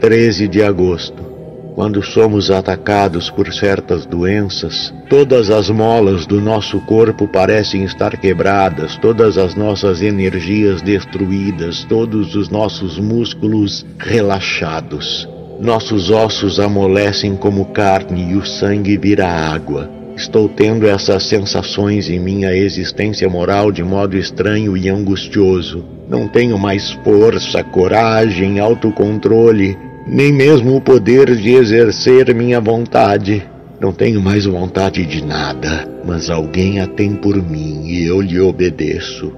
[0.00, 1.28] 13 de agosto.
[1.74, 8.96] Quando somos atacados por certas doenças, todas as molas do nosso corpo parecem estar quebradas,
[8.96, 15.28] todas as nossas energias destruídas, todos os nossos músculos relaxados.
[15.60, 19.97] Nossos ossos amolecem como carne e o sangue vira água.
[20.18, 25.84] Estou tendo essas sensações em minha existência moral de modo estranho e angustioso.
[26.08, 33.46] Não tenho mais força, coragem, autocontrole, nem mesmo o poder de exercer minha vontade.
[33.80, 38.40] Não tenho mais vontade de nada, mas alguém a tem por mim e eu lhe
[38.40, 39.32] obedeço.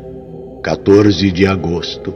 [0.63, 2.15] 14 de agosto.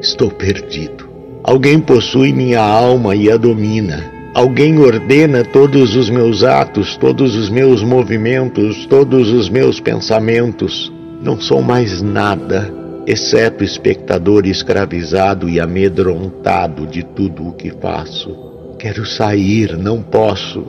[0.00, 1.08] Estou perdido.
[1.44, 4.19] Alguém possui minha alma e a domina.
[4.32, 10.92] Alguém ordena todos os meus atos, todos os meus movimentos, todos os meus pensamentos.
[11.20, 12.72] Não sou mais nada,
[13.08, 18.30] exceto espectador escravizado e amedrontado de tudo o que faço.
[18.78, 20.64] Quero sair, não posso.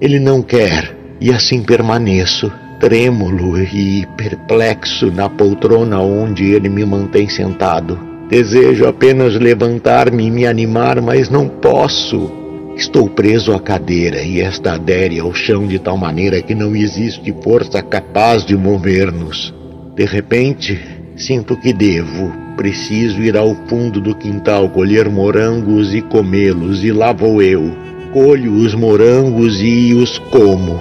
[0.00, 7.28] Ele não quer, e assim permaneço, trêmulo e perplexo na poltrona onde ele me mantém
[7.28, 7.96] sentado.
[8.28, 12.39] Desejo apenas levantar-me e me animar, mas não posso.
[12.80, 17.30] Estou preso à cadeira e esta adere ao chão de tal maneira que não existe
[17.44, 19.52] força capaz de mover-nos.
[19.94, 20.80] De repente,
[21.14, 27.12] sinto que devo, preciso ir ao fundo do quintal colher morangos e comê-los, e lá
[27.12, 27.70] vou eu.
[28.14, 30.80] Colho os morangos e os como.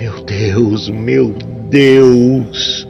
[0.00, 1.34] Meu Deus, meu
[1.68, 2.88] Deus!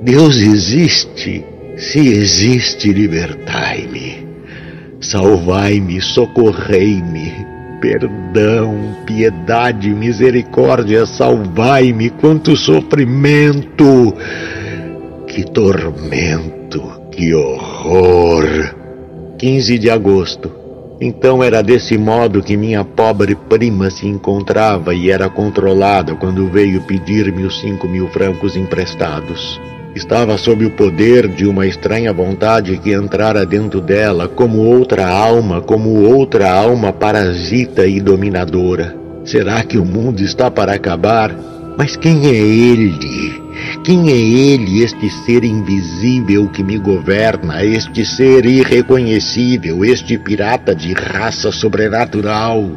[0.00, 1.44] Deus existe.
[1.76, 4.21] Se existe, libertai-me.
[5.02, 7.44] Salvai-me, socorrei-me.
[7.80, 12.10] Perdão, piedade, misericórdia, salvai-me.
[12.10, 14.14] Quanto sofrimento!
[15.26, 16.80] Que tormento,
[17.10, 18.46] que horror!
[19.38, 20.52] 15 de agosto.
[21.00, 26.80] Então era desse modo que minha pobre prima se encontrava e era controlada quando veio
[26.82, 29.60] pedir-me os cinco mil francos emprestados.
[29.94, 35.60] Estava sob o poder de uma estranha vontade que entrara dentro dela, como outra alma,
[35.60, 38.96] como outra alma parasita e dominadora.
[39.22, 41.36] Será que o mundo está para acabar?
[41.76, 43.42] Mas quem é ele?
[43.84, 50.94] Quem é ele, este ser invisível que me governa, este ser irreconhecível, este pirata de
[50.94, 52.70] raça sobrenatural?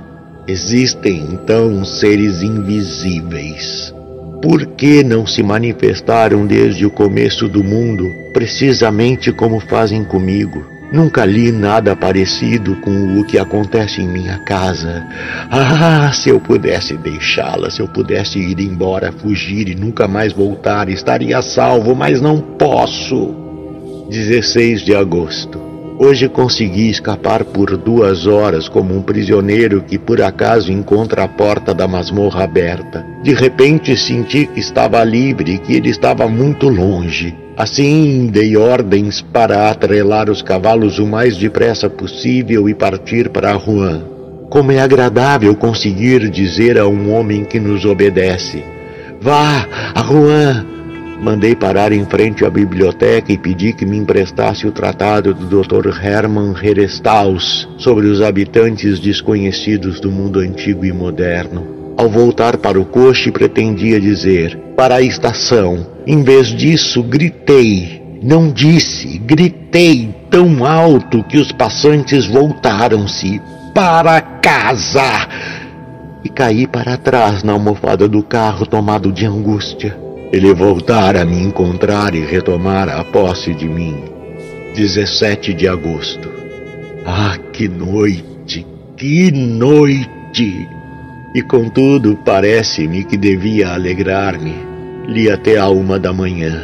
[0.47, 3.94] Existem então seres invisíveis.
[4.45, 10.63] Por que não se manifestaram desde o começo do mundo, precisamente como fazem comigo?
[10.93, 15.03] Nunca li nada parecido com o que acontece em minha casa.
[15.49, 20.89] Ah, se eu pudesse deixá-la, se eu pudesse ir embora, fugir e nunca mais voltar,
[20.89, 23.33] estaria salvo, mas não posso.
[24.11, 25.64] 16 de agosto.
[25.97, 31.73] Hoje consegui escapar por duas horas como um prisioneiro que por acaso encontra a porta
[31.73, 33.05] da masmorra aberta.
[33.23, 37.33] De repente senti que estava livre e que ele estava muito longe.
[37.55, 44.03] Assim dei ordens para atrelar os cavalos o mais depressa possível e partir para Rouen.
[44.49, 48.61] Como é agradável conseguir dizer a um homem que nos obedece:
[49.21, 49.65] Vá
[49.95, 50.74] a Rouen!
[51.21, 55.87] Mandei parar em frente à biblioteca e pedi que me emprestasse o tratado do Dr.
[56.03, 61.75] Hermann Herestaus sobre os habitantes desconhecidos do mundo antigo e moderno.
[61.97, 65.87] Ao voltar para o coche, pretendia dizer: Para a estação.
[66.05, 68.03] Em vez disso, gritei.
[68.21, 73.41] Não disse, gritei tão alto que os passantes voltaram-se.
[73.73, 75.27] Para casa!
[76.23, 80.04] E caí para trás na almofada do carro, tomado de angústia.
[80.31, 83.95] Ele voltara a me encontrar e retomar a posse de mim.
[84.75, 86.29] 17 de agosto.
[87.05, 88.65] Ah, que noite!
[88.97, 90.67] Que noite!
[91.33, 94.55] E contudo, parece-me que devia alegrar-me.
[95.07, 96.63] Li até a uma da manhã.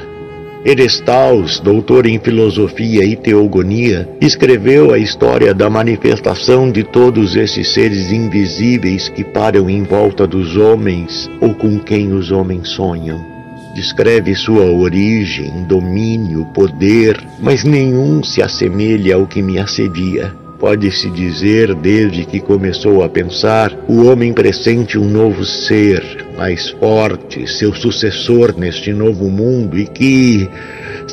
[0.64, 8.12] Erestaus, doutor em filosofia e teogonia, escreveu a história da manifestação de todos esses seres
[8.12, 13.31] invisíveis que param em volta dos homens ou com quem os homens sonham.
[13.74, 20.34] Descreve sua origem, domínio, poder, mas nenhum se assemelha ao que me assedia.
[20.60, 26.04] Pode-se dizer, desde que começou a pensar, o homem pressente um novo ser,
[26.38, 30.48] mais forte, seu sucessor neste novo mundo e que,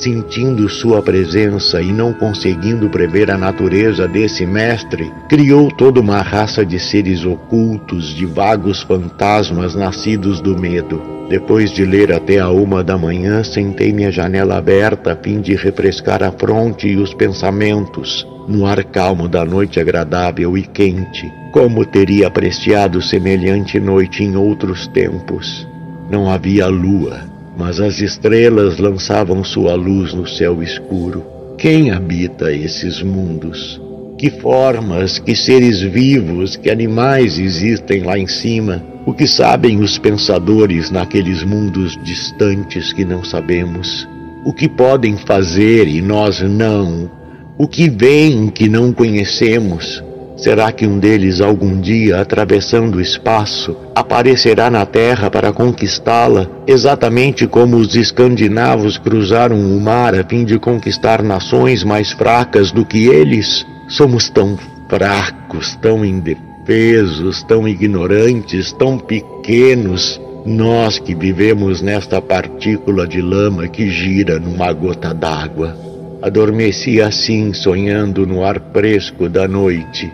[0.02, 6.64] sentindo sua presença e não conseguindo prever a natureza desse mestre, criou toda uma raça
[6.64, 11.00] de seres ocultos, de vagos fantasmas nascidos do medo.
[11.28, 15.54] Depois de ler até a uma da manhã, sentei minha janela aberta a fim de
[15.54, 21.84] refrescar a fronte e os pensamentos no ar calmo da noite agradável e quente, como
[21.84, 25.68] teria apreciado semelhante noite em outros tempos.
[26.10, 27.27] Não havia lua,
[27.58, 31.26] mas as estrelas lançavam sua luz no céu escuro.
[31.58, 33.80] Quem habita esses mundos?
[34.16, 38.80] Que formas, que seres vivos, que animais existem lá em cima?
[39.04, 44.08] O que sabem os pensadores naqueles mundos distantes que não sabemos?
[44.44, 47.10] O que podem fazer e nós não?
[47.58, 50.00] O que vem que não conhecemos?
[50.38, 57.44] Será que um deles algum dia, atravessando o espaço, aparecerá na Terra para conquistá-la, exatamente
[57.44, 63.08] como os escandinavos cruzaram o mar a fim de conquistar nações mais fracas do que
[63.08, 63.66] eles?
[63.88, 64.56] Somos tão
[64.88, 73.90] fracos, tão indefesos, tão ignorantes, tão pequenos, nós que vivemos nesta partícula de lama que
[73.90, 75.76] gira numa gota d'água.
[76.22, 80.10] Adormeci assim, sonhando no ar fresco da noite,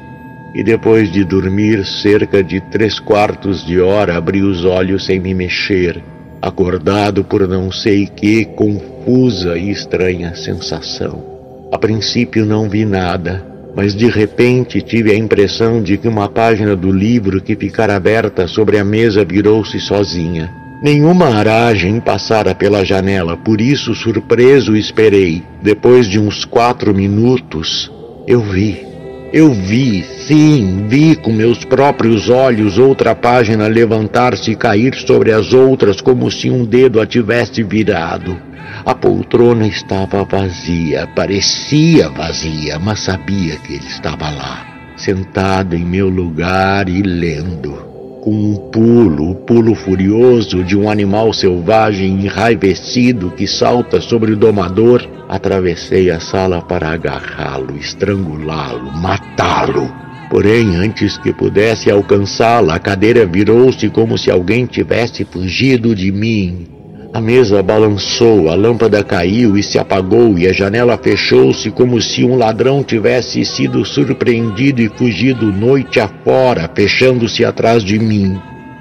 [0.54, 5.34] e depois de dormir cerca de três quartos de hora, abri os olhos sem me
[5.34, 6.00] mexer,
[6.40, 11.24] acordado por não sei que confusa e estranha sensação.
[11.72, 13.44] A princípio não vi nada,
[13.74, 18.46] mas de repente tive a impressão de que uma página do livro que ficara aberta
[18.46, 20.48] sobre a mesa virou-se sozinha.
[20.80, 25.42] Nenhuma aragem passara pela janela, por isso, surpreso, esperei.
[25.62, 27.90] Depois de uns quatro minutos,
[28.28, 28.93] eu vi.
[29.34, 35.52] Eu vi, sim, vi com meus próprios olhos outra página levantar-se e cair sobre as
[35.52, 38.40] outras como se um dedo a tivesse virado.
[38.86, 46.08] A poltrona estava vazia, parecia vazia, mas sabia que ele estava lá, sentado em meu
[46.08, 47.93] lugar e lendo
[48.24, 54.36] com um pulo, o pulo furioso de um animal selvagem enraivecido que salta sobre o
[54.36, 59.92] domador, atravessei a sala para agarrá-lo, estrangulá-lo, matá-lo.
[60.30, 66.66] Porém, antes que pudesse alcançá-la, a cadeira virou-se como se alguém tivesse fugido de mim.
[67.14, 72.24] A mesa balançou, a lâmpada caiu e se apagou, e a janela fechou-se como se
[72.24, 78.36] um ladrão tivesse sido surpreendido e fugido noite afora, fechando-se atrás de mim.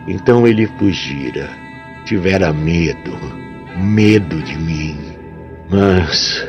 [0.08, 1.48] Então ele fugira.
[2.06, 3.16] tivera medo,
[3.78, 4.98] medo de mim.
[5.70, 6.44] Mas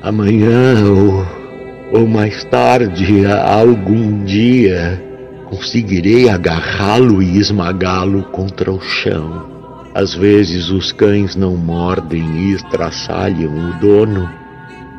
[0.00, 1.26] amanhã ou,
[1.98, 5.02] ou mais tarde, algum dia,
[5.46, 9.57] conseguirei agarrá-lo e esmagá-lo contra o chão.
[9.98, 14.30] Às vezes os cães não mordem e estraçalham o dono.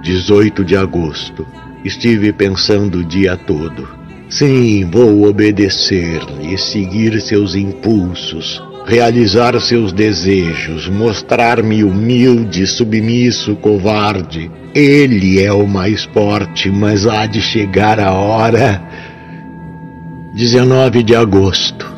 [0.02, 1.48] 18 de agosto.
[1.86, 3.88] Estive pensando o dia todo.
[4.30, 14.52] Sim, vou obedecer-lhe, seguir seus impulsos, realizar seus desejos, mostrar-me humilde, submisso, covarde.
[14.76, 18.84] Ele é o mais forte, mas há de chegar a hora.
[20.34, 21.90] 19 de agosto.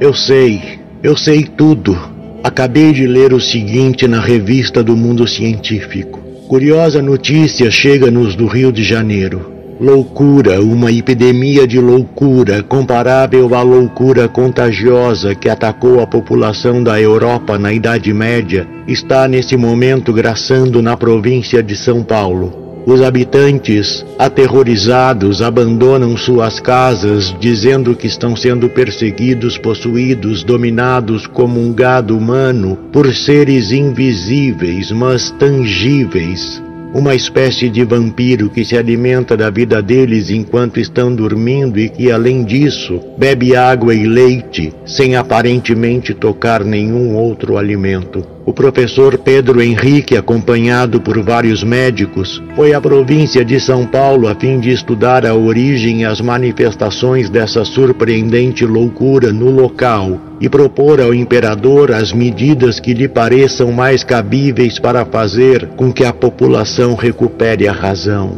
[0.00, 2.09] Eu sei, eu sei tudo.
[2.42, 6.18] Acabei de ler o seguinte na revista do Mundo Científico.
[6.48, 9.52] Curiosa notícia chega-nos do Rio de Janeiro.
[9.78, 17.58] Loucura, uma epidemia de loucura comparável à loucura contagiosa que atacou a população da Europa
[17.58, 22.69] na Idade Média, está nesse momento graçando na província de São Paulo.
[22.86, 31.72] Os habitantes, aterrorizados, abandonam suas casas, dizendo que estão sendo perseguidos, possuídos, dominados como um
[31.72, 36.62] gado humano por seres invisíveis, mas tangíveis
[36.92, 42.10] uma espécie de vampiro que se alimenta da vida deles enquanto estão dormindo e que,
[42.10, 48.26] além disso, bebe água e leite sem aparentemente tocar nenhum outro alimento.
[48.44, 54.34] O professor Pedro Henrique, acompanhado por vários médicos, foi à província de São Paulo a
[54.34, 61.00] fim de estudar a origem e as manifestações dessa surpreendente loucura no local e propor
[61.00, 66.94] ao imperador as medidas que lhe pareçam mais cabíveis para fazer com que a população
[66.94, 68.32] recupere a razão.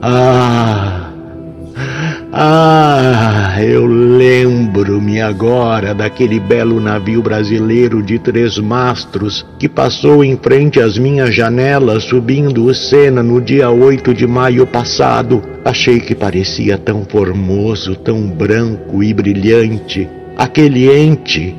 [0.00, 1.10] Ah!
[2.36, 10.80] Ah, eu lembro-me agora daquele belo navio brasileiro de três mastros que passou em frente
[10.80, 15.44] às minhas janelas subindo o Sena no dia 8 de maio passado.
[15.64, 20.08] Achei que parecia tão formoso, tão branco e brilhante.
[20.36, 21.54] Aquele ente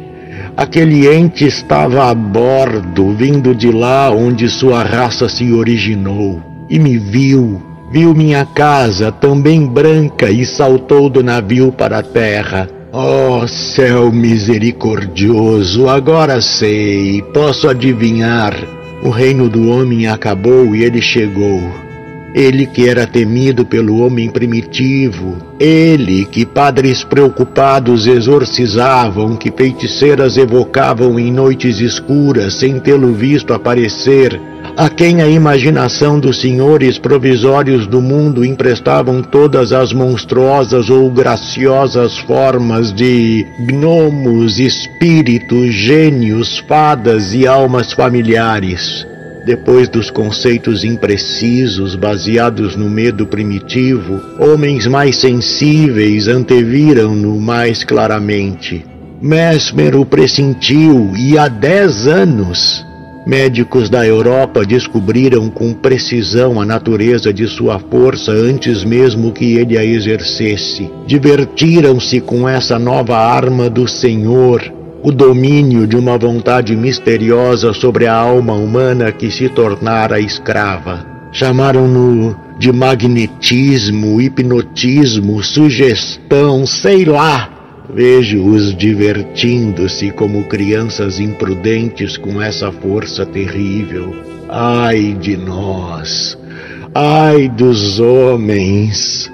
[0.57, 6.97] Aquele ente estava a bordo, vindo de lá onde sua raça se originou, e me
[6.97, 12.67] viu viu minha casa também branca e saltou do navio para a terra.
[12.91, 18.53] Oh céu misericordioso, agora sei, posso adivinhar.
[19.01, 21.61] O reino do homem acabou e ele chegou.
[22.33, 31.17] Ele que era temido pelo homem primitivo, ele que padres preocupados exorcizavam, que feiticeiras evocavam
[31.17, 34.37] em noites escuras sem tê-lo visto aparecer,
[34.77, 42.17] a quem a imaginação dos senhores provisórios do mundo emprestavam todas as monstruosas ou graciosas
[42.17, 49.07] formas de gnomos, espíritos, gênios, fadas e almas familiares.
[49.45, 58.83] Depois dos conceitos imprecisos baseados no medo primitivo, homens mais sensíveis anteviram-no mais claramente.
[59.21, 62.85] Mesmer o pressentiu e há dez anos
[63.25, 69.79] Médicos da Europa descobriram com precisão a natureza de sua força antes mesmo que ele
[69.79, 70.91] a exercesse.
[71.07, 74.61] Divertiram-se com essa nova arma do Senhor,
[75.01, 81.03] o domínio de uma vontade misteriosa sobre a alma humana que se tornara escrava.
[81.31, 87.54] Chamaram-no de magnetismo, hipnotismo, sugestão, sei lá
[87.93, 94.15] Vejo-os divertindo-se como crianças imprudentes com essa força terrível.
[94.49, 96.37] Ai de nós!
[96.93, 99.31] Ai dos homens!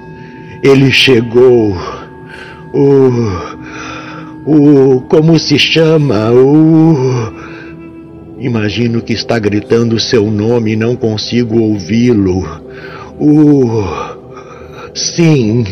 [0.62, 1.76] Ele chegou.
[2.72, 3.10] O.
[4.46, 5.00] O.
[5.02, 6.30] Como se chama?
[6.30, 7.32] O.
[8.38, 12.44] Imagino que está gritando seu nome e não consigo ouvi-lo.
[13.18, 13.84] O.
[14.94, 15.64] Sim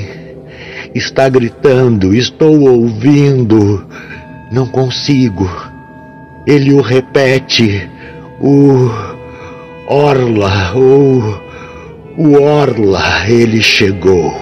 [0.94, 3.84] está gritando, estou ouvindo,
[4.50, 5.48] não consigo.
[6.46, 7.88] Ele o repete,
[8.40, 8.90] o
[9.86, 11.40] Orla, o,
[12.16, 14.32] o Orla, ele chegou.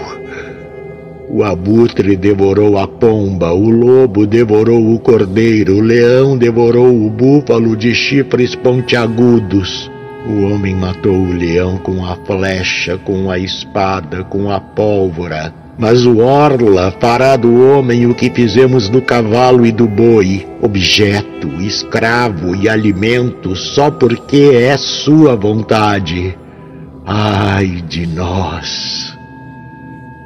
[1.30, 7.76] O abutre devorou a pomba, o lobo devorou o cordeiro, o leão devorou o búfalo
[7.76, 9.90] de chifres pontiagudos.
[10.26, 15.54] O homem matou o leão com a flecha, com a espada, com a pólvora.
[15.78, 21.46] Mas o Orla fará do homem o que fizemos do cavalo e do boi, objeto,
[21.60, 26.36] escravo e alimento só porque é sua vontade.
[27.06, 29.16] Ai de nós!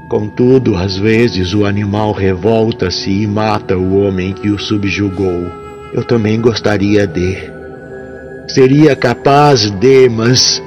[0.08, 5.50] Contudo, às vezes o animal revolta-se e mata o homem que o subjugou.
[5.92, 7.61] eu também gostaria de.
[8.48, 10.62] Seria capaz de, mas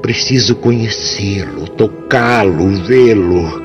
[0.00, 3.62] preciso conhecê-lo, tocá-lo, vê-lo.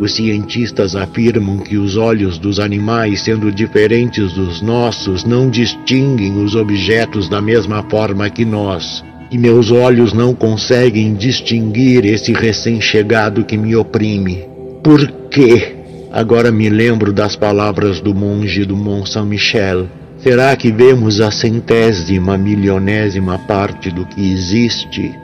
[0.00, 6.54] Os cientistas afirmam que os olhos dos animais, sendo diferentes dos nossos, não distinguem os
[6.54, 9.02] objetos da mesma forma que nós.
[9.30, 14.44] E meus olhos não conseguem distinguir esse recém-chegado que me oprime.
[14.82, 15.74] Por quê?
[16.12, 19.88] Agora me lembro das palavras do monge do Mont Saint-Michel.
[20.28, 25.18] Será que vemos a centésima milionésima parte do que existe?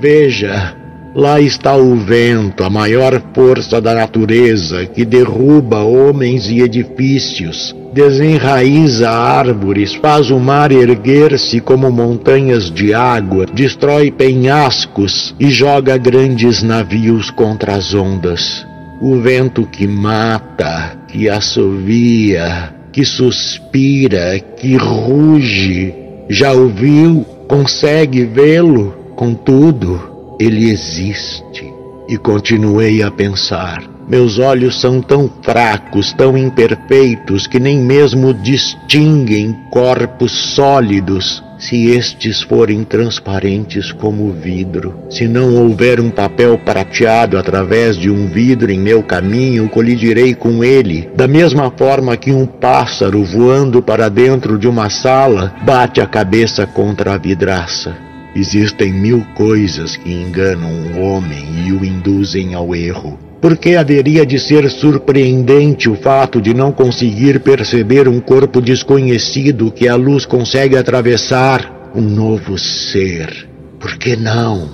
[0.00, 0.74] Veja,
[1.14, 9.10] Lá está o vento, a maior força da natureza, que derruba homens e edifícios, desenraiza
[9.10, 17.30] árvores, faz o mar erguer-se como montanhas de água, destrói penhascos e joga grandes navios
[17.30, 18.66] contra as ondas.
[19.00, 25.94] O vento que mata, que assovia, que suspira, que ruge.
[26.30, 27.26] Já ouviu?
[27.46, 28.94] Consegue vê-lo?
[29.14, 31.70] Contudo, ele existe.
[32.08, 33.84] E continuei a pensar.
[34.08, 42.42] Meus olhos são tão fracos, tão imperfeitos, que nem mesmo distinguem corpos sólidos se estes
[42.42, 44.94] forem transparentes como vidro.
[45.10, 50.62] Se não houver um papel prateado através de um vidro em meu caminho, colidirei com
[50.62, 56.06] ele, da mesma forma que um pássaro voando para dentro de uma sala bate a
[56.06, 57.96] cabeça contra a vidraça.
[58.34, 63.25] Existem mil coisas que enganam o homem e o induzem ao erro.
[63.40, 69.70] Por que haveria de ser surpreendente o fato de não conseguir perceber um corpo desconhecido
[69.70, 71.90] que a luz consegue atravessar?
[71.94, 73.48] Um novo ser.
[73.78, 74.70] Por que não?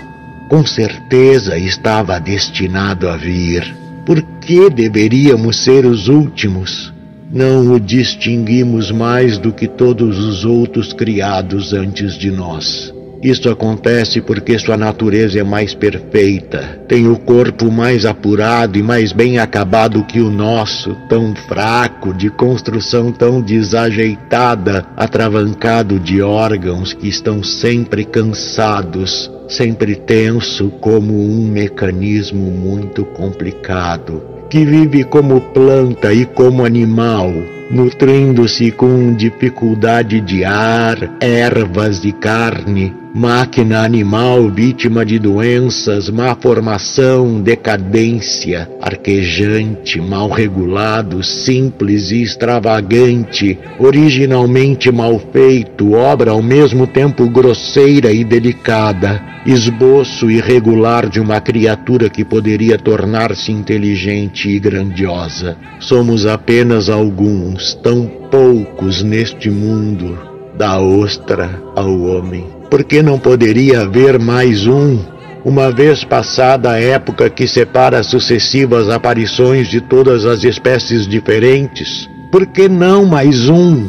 [0.48, 3.64] Com certeza estava destinado a vir.
[4.06, 6.92] Por que deveríamos ser os últimos?
[7.32, 12.92] Não o distinguimos mais do que todos os outros criados antes de nós.
[13.22, 19.12] Isso acontece porque sua natureza é mais perfeita, tem o corpo mais apurado e mais
[19.12, 27.08] bem acabado que o nosso, tão fraco, de construção tão desajeitada, atravancado de órgãos que
[27.08, 34.20] estão sempre cansados, sempre tenso como um mecanismo muito complicado,
[34.50, 37.32] que vive como planta e como animal,
[37.70, 47.42] nutrindo-se com dificuldade de ar, ervas e carne, máquina animal vítima de doenças, má formação,
[47.42, 58.10] decadência, arquejante, mal regulado, simples e extravagante, originalmente mal feito, obra ao mesmo tempo grosseira
[58.10, 65.56] e delicada, esboço irregular de uma criatura que poderia tornar-se inteligente e grandiosa.
[65.80, 70.18] Somos apenas alguns, tão poucos neste mundo,
[70.56, 72.61] da ostra ao homem.
[72.72, 74.98] Por que não poderia haver mais um,
[75.44, 82.08] uma vez passada a época que separa as sucessivas aparições de todas as espécies diferentes?
[82.30, 83.88] Por que não mais um?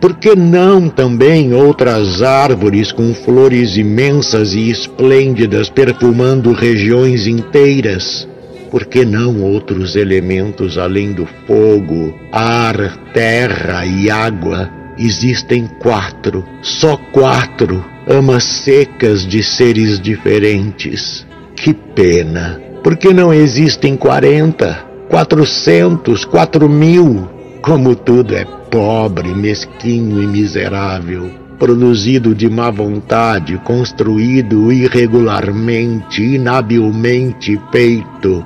[0.00, 8.26] Por que não também outras árvores com flores imensas e esplêndidas perfumando regiões inteiras?
[8.70, 14.83] Por que não outros elementos além do fogo, ar, terra e água?
[14.96, 21.26] Existem quatro, só quatro amas secas de seres diferentes.
[21.56, 22.60] Que pena!
[22.82, 27.28] Por que não existem quarenta, quatrocentos, quatro mil?
[27.62, 38.44] Como tudo é pobre, mesquinho e miserável, produzido de má vontade, construído irregularmente, inabilmente feito.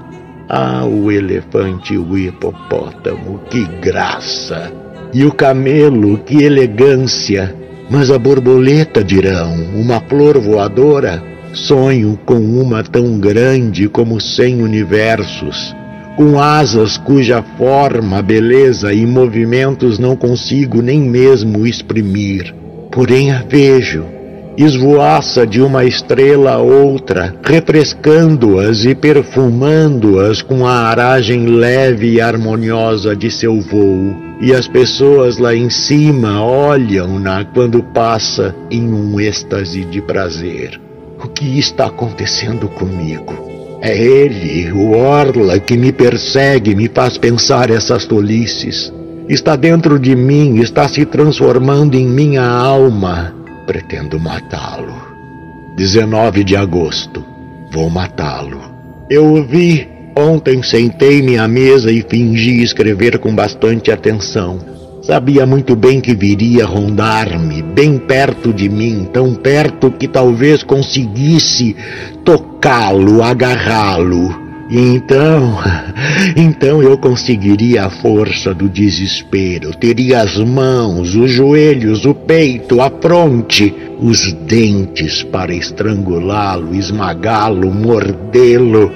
[0.49, 4.88] Ah, o elefante e o hipopótamo, que graça!
[5.13, 7.55] E o camelo, que elegância!
[7.91, 11.23] Mas a borboleta, dirão, uma flor voadora,
[11.55, 15.75] sonho com uma tão grande como cem universos,
[16.15, 22.55] com asas cuja forma, beleza e movimentos não consigo nem mesmo exprimir.
[22.91, 24.05] Porém a vejo,
[24.59, 33.15] esvoaça de uma estrela a outra, refrescando-as e perfumando-as com a aragem leve e harmoniosa
[33.15, 34.17] de seu vôo.
[34.41, 40.81] E as pessoas lá em cima olham-na quando passa em um êxtase de prazer.
[41.23, 43.47] O que está acontecendo comigo?
[43.81, 48.93] É ele, o Orla, que me persegue, me faz pensar essas tolices.
[49.29, 53.38] Está dentro de mim, está se transformando em minha alma
[53.69, 54.97] pretendo matá-lo.
[55.77, 57.23] 19 de agosto.
[57.71, 58.63] Vou matá-lo.
[59.11, 59.87] Eu o vi.
[60.17, 64.59] Ontem sentei-me à mesa e fingi escrever com bastante atenção.
[65.03, 71.77] Sabia muito bem que viria rondar-me, bem perto de mim, tão perto que talvez conseguisse
[72.25, 74.48] tocá-lo, agarrá-lo.
[74.71, 75.59] Então,
[76.37, 82.91] então eu conseguiria a força do desespero, teria as mãos, os joelhos, o peito, a
[82.91, 88.93] fronte, os dentes para estrangulá-lo, esmagá-lo, mordê-lo,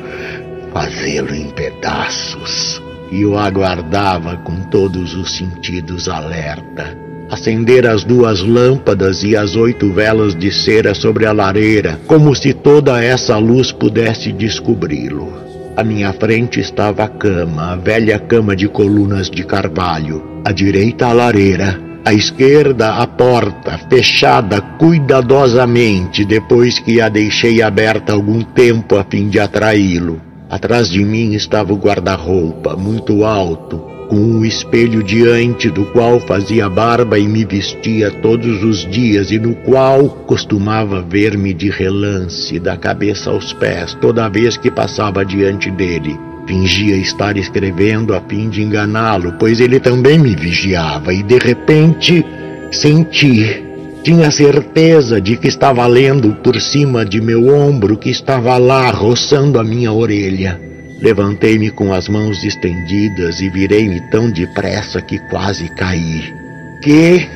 [0.74, 2.82] fazê-lo em pedaços.
[3.10, 6.98] E eu aguardava com todos os sentidos alerta.
[7.30, 12.52] Acender as duas lâmpadas e as oito velas de cera sobre a lareira, como se
[12.52, 15.51] toda essa luz pudesse descobri-lo.
[15.74, 20.22] À minha frente estava a cama, a velha cama de colunas de carvalho.
[20.44, 21.80] À direita, a lareira.
[22.04, 29.30] À esquerda, a porta, fechada cuidadosamente depois que a deixei aberta algum tempo a fim
[29.30, 30.20] de atraí-lo.
[30.50, 33.82] Atrás de mim estava o guarda-roupa, muito alto,
[34.12, 39.38] com um espelho diante do qual fazia barba e me vestia todos os dias e
[39.38, 45.70] no qual costumava ver-me de relance, da cabeça aos pés, toda vez que passava diante
[45.70, 46.14] dele.
[46.46, 52.22] Fingia estar escrevendo a fim de enganá-lo, pois ele também me vigiava, e de repente
[52.70, 53.64] senti.
[54.02, 59.58] Tinha certeza de que estava lendo por cima de meu ombro, que estava lá roçando
[59.58, 60.71] a minha orelha.
[61.02, 66.32] Levantei-me com as mãos estendidas e virei-me tão depressa que quase caí.
[66.80, 67.28] Que?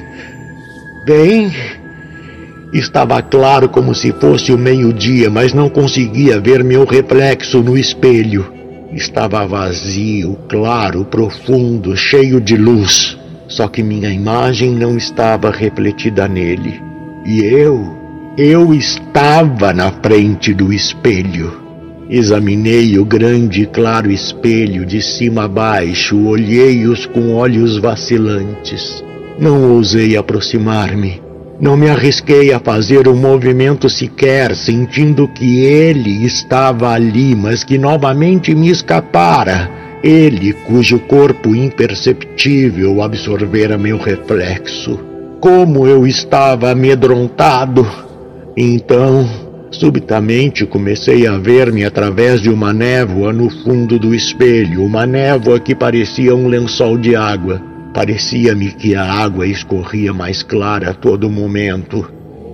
[1.04, 1.52] Bem.
[2.72, 8.52] Estava claro como se fosse o meio-dia, mas não conseguia ver meu reflexo no espelho.
[8.92, 13.18] Estava vazio, claro, profundo, cheio de luz.
[13.48, 16.80] Só que minha imagem não estava refletida nele.
[17.24, 17.84] E eu,
[18.38, 21.65] eu estava na frente do espelho.
[22.09, 29.02] Examinei o grande e claro espelho de cima a baixo, olhei-os com olhos vacilantes.
[29.40, 31.20] Não ousei aproximar-me.
[31.61, 37.76] Não me arrisquei a fazer um movimento sequer, sentindo que ele estava ali, mas que
[37.76, 39.68] novamente me escapara.
[40.00, 45.00] Ele, cujo corpo imperceptível absorvera meu reflexo.
[45.40, 47.84] Como eu estava amedrontado!
[48.57, 49.28] Então,
[49.79, 55.74] Subitamente comecei a ver-me através de uma névoa no fundo do espelho, uma névoa que
[55.74, 57.61] parecia um lençol de água.
[57.93, 62.11] Parecia-me que a água escorria mais clara a todo momento.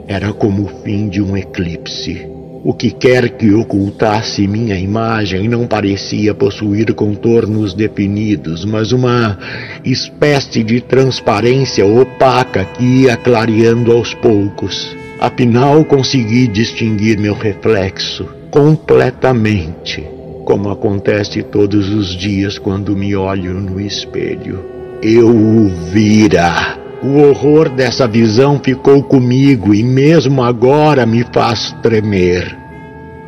[0.09, 2.27] Era como o fim de um eclipse.
[2.65, 9.39] O que quer que ocultasse minha imagem não parecia possuir contornos definidos, mas uma
[9.85, 15.02] espécie de transparência opaca que ia clareando aos poucos.
[15.23, 20.05] Afinal, consegui distinguir meu reflexo completamente,
[20.45, 24.65] como acontece todos os dias quando me olho no espelho.
[25.01, 26.77] Eu o vira.
[27.01, 32.59] O horror dessa visão ficou comigo e mesmo agora me faz tremer.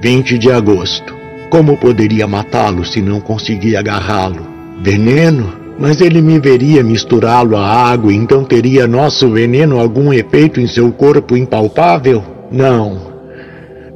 [0.02, 1.14] 20 de agosto.
[1.48, 4.44] Como poderia matá-lo se não conseguia agarrá-lo?
[4.82, 5.63] Veneno?
[5.78, 10.92] Mas ele me veria misturá-lo à água, então teria nosso veneno algum efeito em seu
[10.92, 12.22] corpo impalpável?
[12.50, 13.12] Não,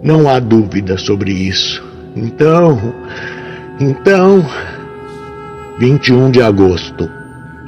[0.03, 1.83] não há dúvida sobre isso.
[2.17, 2.95] Então,
[3.81, 4.45] então.
[5.79, 7.09] 21 de agosto.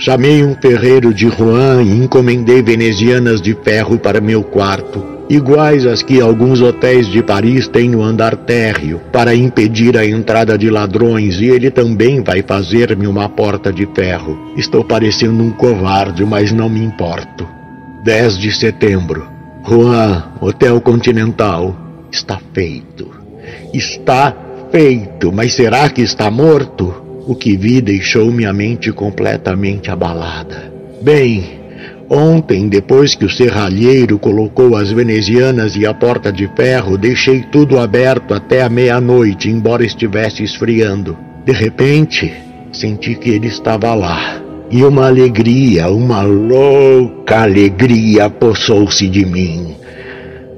[0.00, 6.02] Chamei um ferreiro de Rouen e encomendei venezianas de ferro para meu quarto iguais às
[6.02, 11.40] que alguns hotéis de Paris têm no andar térreo, para impedir a entrada de ladrões,
[11.40, 14.52] e ele também vai fazer-me uma porta de ferro.
[14.56, 17.46] Estou parecendo um covarde, mas não me importo.
[18.02, 19.28] 10 de setembro.
[19.64, 21.76] Juan, Hotel Continental.
[22.10, 23.08] Está feito.
[23.72, 24.34] Está
[24.72, 27.09] feito, mas será que está morto?
[27.26, 30.72] O que vi deixou minha mente completamente abalada.
[31.02, 31.60] Bem,
[32.12, 37.78] Ontem, depois que o serralheiro colocou as venezianas e a porta de ferro, deixei tudo
[37.78, 41.16] aberto até a meia-noite, embora estivesse esfriando.
[41.44, 42.32] De repente,
[42.72, 44.42] senti que ele estava lá.
[44.72, 49.76] E uma alegria, uma louca alegria apossou-se de mim.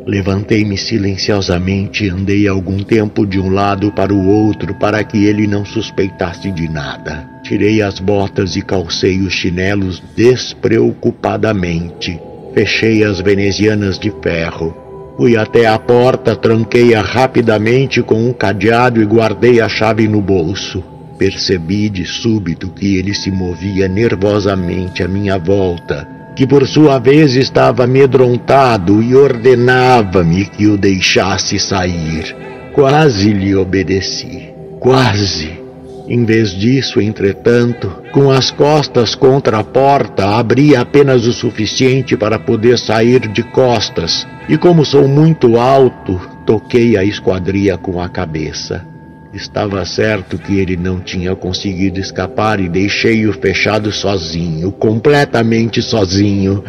[0.06, 5.46] Levantei-me silenciosamente e andei algum tempo de um lado para o outro para que ele
[5.46, 7.24] não suspeitasse de nada.
[7.44, 12.20] Tirei as botas e calcei os chinelos despreocupadamente.
[12.52, 14.76] Fechei as venezianas de ferro.
[15.16, 20.82] Fui até a porta, tranquei-a rapidamente com um cadeado e guardei a chave no bolso.
[21.16, 27.34] Percebi de súbito que ele se movia nervosamente à minha volta que por sua vez
[27.34, 32.34] estava amedrontado e ordenava-me que o deixasse sair.
[32.72, 34.48] Quase lhe obedeci.
[34.80, 35.60] Quase.
[36.08, 42.38] Em vez disso, entretanto, com as costas contra a porta, abri apenas o suficiente para
[42.38, 48.91] poder sair de costas, e como sou muito alto, toquei a esquadria com a cabeça.
[49.32, 56.62] Estava certo que ele não tinha conseguido escapar e deixei-o fechado sozinho, completamente sozinho.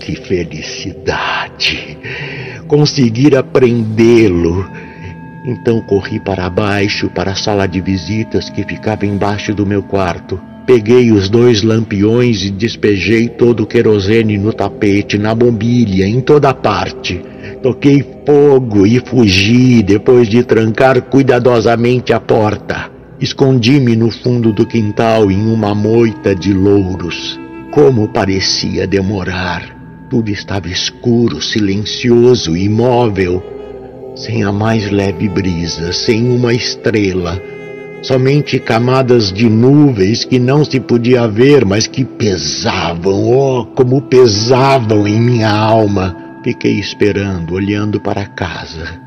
[0.00, 1.98] Que felicidade!
[2.68, 4.70] Conseguira prendê-lo.
[5.44, 10.40] Então corri para baixo, para a sala de visitas que ficava embaixo do meu quarto.
[10.64, 16.54] Peguei os dois lampiões e despejei todo o querosene no tapete, na mobília, em toda
[16.54, 17.31] parte.
[17.62, 22.90] Toquei fogo e fugi depois de trancar cuidadosamente a porta.
[23.20, 27.38] Escondi-me no fundo do quintal em uma moita de louros.
[27.70, 29.76] Como parecia demorar.
[30.10, 33.40] Tudo estava escuro, silencioso, imóvel,
[34.16, 37.40] sem a mais leve brisa, sem uma estrela.
[38.02, 45.06] Somente camadas de nuvens que não se podia ver, mas que pesavam, oh, como pesavam
[45.06, 46.21] em minha alma.
[46.42, 49.00] Fiquei esperando, olhando para casa.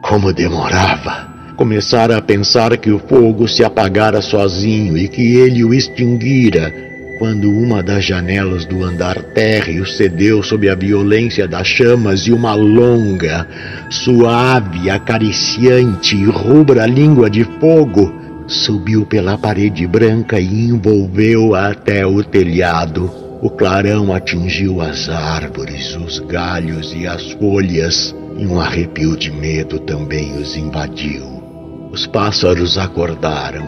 [0.00, 1.28] Como demorava.
[1.56, 6.72] Começara a pensar que o fogo se apagara sozinho e que ele o extinguira,
[7.18, 12.54] quando uma das janelas do andar térreo cedeu sob a violência das chamas e uma
[12.54, 13.46] longa,
[13.90, 18.20] suave, acariciante e rubra língua de fogo
[18.50, 23.29] subiu pela parede branca e envolveu até o telhado.
[23.42, 29.78] O clarão atingiu as árvores, os galhos e as folhas, e um arrepio de medo
[29.78, 31.24] também os invadiu.
[31.90, 33.66] Os pássaros acordaram.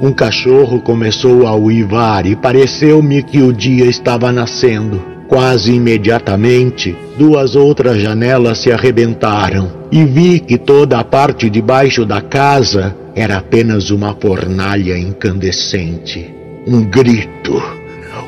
[0.00, 5.04] Um cachorro começou a uivar e pareceu-me que o dia estava nascendo.
[5.28, 12.06] Quase imediatamente, duas outras janelas se arrebentaram e vi que toda a parte de baixo
[12.06, 16.34] da casa era apenas uma fornalha incandescente.
[16.66, 17.79] Um grito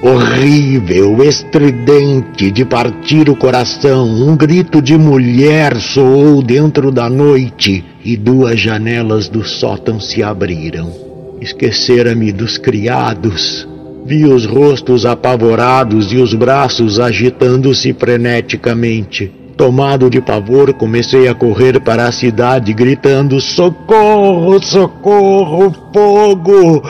[0.02, 4.06] horrível, estridente, de partir o coração.
[4.06, 10.92] Um grito de mulher soou dentro da noite e duas janelas do sótão se abriram.
[11.40, 13.68] Esquecera-me dos criados.
[14.04, 19.30] Vi os rostos apavorados e os braços agitando-se freneticamente.
[19.56, 26.82] Tomado de pavor, comecei a correr para a cidade, gritando: Socorro, socorro, fogo,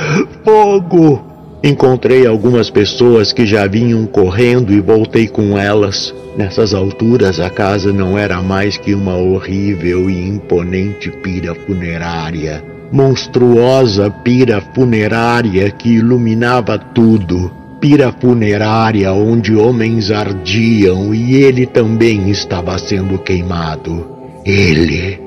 [0.45, 1.32] fogo!
[1.65, 6.13] Encontrei algumas pessoas que já vinham correndo e voltei com elas.
[6.37, 12.65] Nessas alturas, a casa não era mais que uma horrível e imponente pira funerária.
[12.91, 17.53] Monstruosa pira funerária que iluminava tudo.
[17.81, 24.05] Pira funerária onde homens ardiam e ele também estava sendo queimado.
[24.45, 25.22] Ele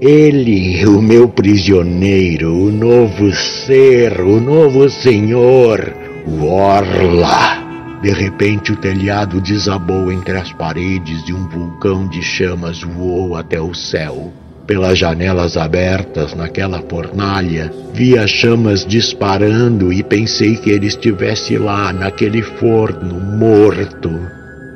[0.00, 5.92] ele, o meu prisioneiro, o novo ser, o novo senhor,
[6.26, 7.66] o Orla.
[8.00, 13.60] De repente o telhado desabou entre as paredes e um vulcão de chamas voou até
[13.60, 14.32] o céu.
[14.68, 21.92] Pelas janelas abertas naquela fornalha, vi as chamas disparando e pensei que ele estivesse lá,
[21.92, 24.10] naquele forno, morto.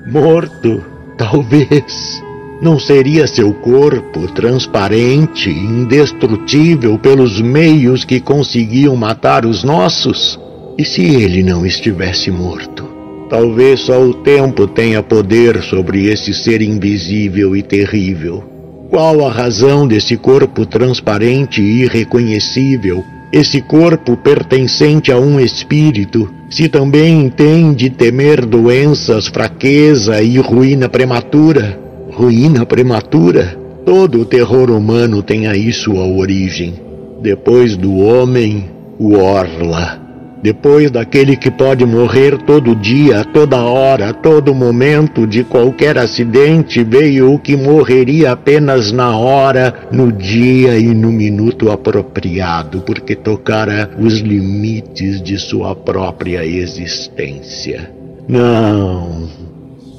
[0.07, 0.83] Morto,
[1.17, 2.23] talvez.
[2.63, 10.39] Não seria seu corpo transparente, indestrutível pelos meios que conseguiam matar os nossos?
[10.79, 12.89] E se ele não estivesse morto?
[13.29, 18.45] Talvez só o tempo tenha poder sobre esse ser invisível e terrível.
[18.89, 23.03] Qual a razão desse corpo transparente e irreconhecível,
[23.33, 31.82] esse corpo pertencente a um espírito, se também entende temer doenças, fraqueza e ruína prematura?
[32.13, 33.59] Ruína prematura.
[33.85, 36.75] Todo o terror humano tem aí sua origem.
[37.21, 40.01] Depois do homem, o Orla.
[40.43, 47.33] Depois daquele que pode morrer todo dia, toda hora, todo momento, de qualquer acidente, veio
[47.33, 54.19] o que morreria apenas na hora, no dia e no minuto apropriado, porque tocara os
[54.19, 57.89] limites de sua própria existência.
[58.29, 59.29] Não,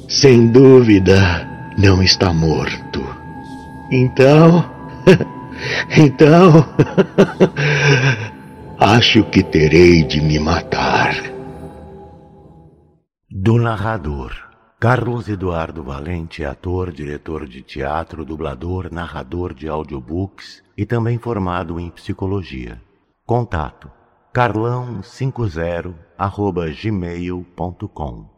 [0.09, 3.03] sem dúvida não está morto.
[3.91, 4.69] Então,
[5.97, 6.65] então,
[8.79, 11.13] acho que terei de me matar.
[13.29, 14.31] Do narrador.
[14.79, 21.89] Carlos Eduardo Valente ator, diretor de teatro, dublador, narrador de audiobooks e também formado em
[21.89, 22.81] psicologia.
[23.25, 23.89] Contato
[24.33, 25.93] carlão50
[26.81, 28.32] gmail.com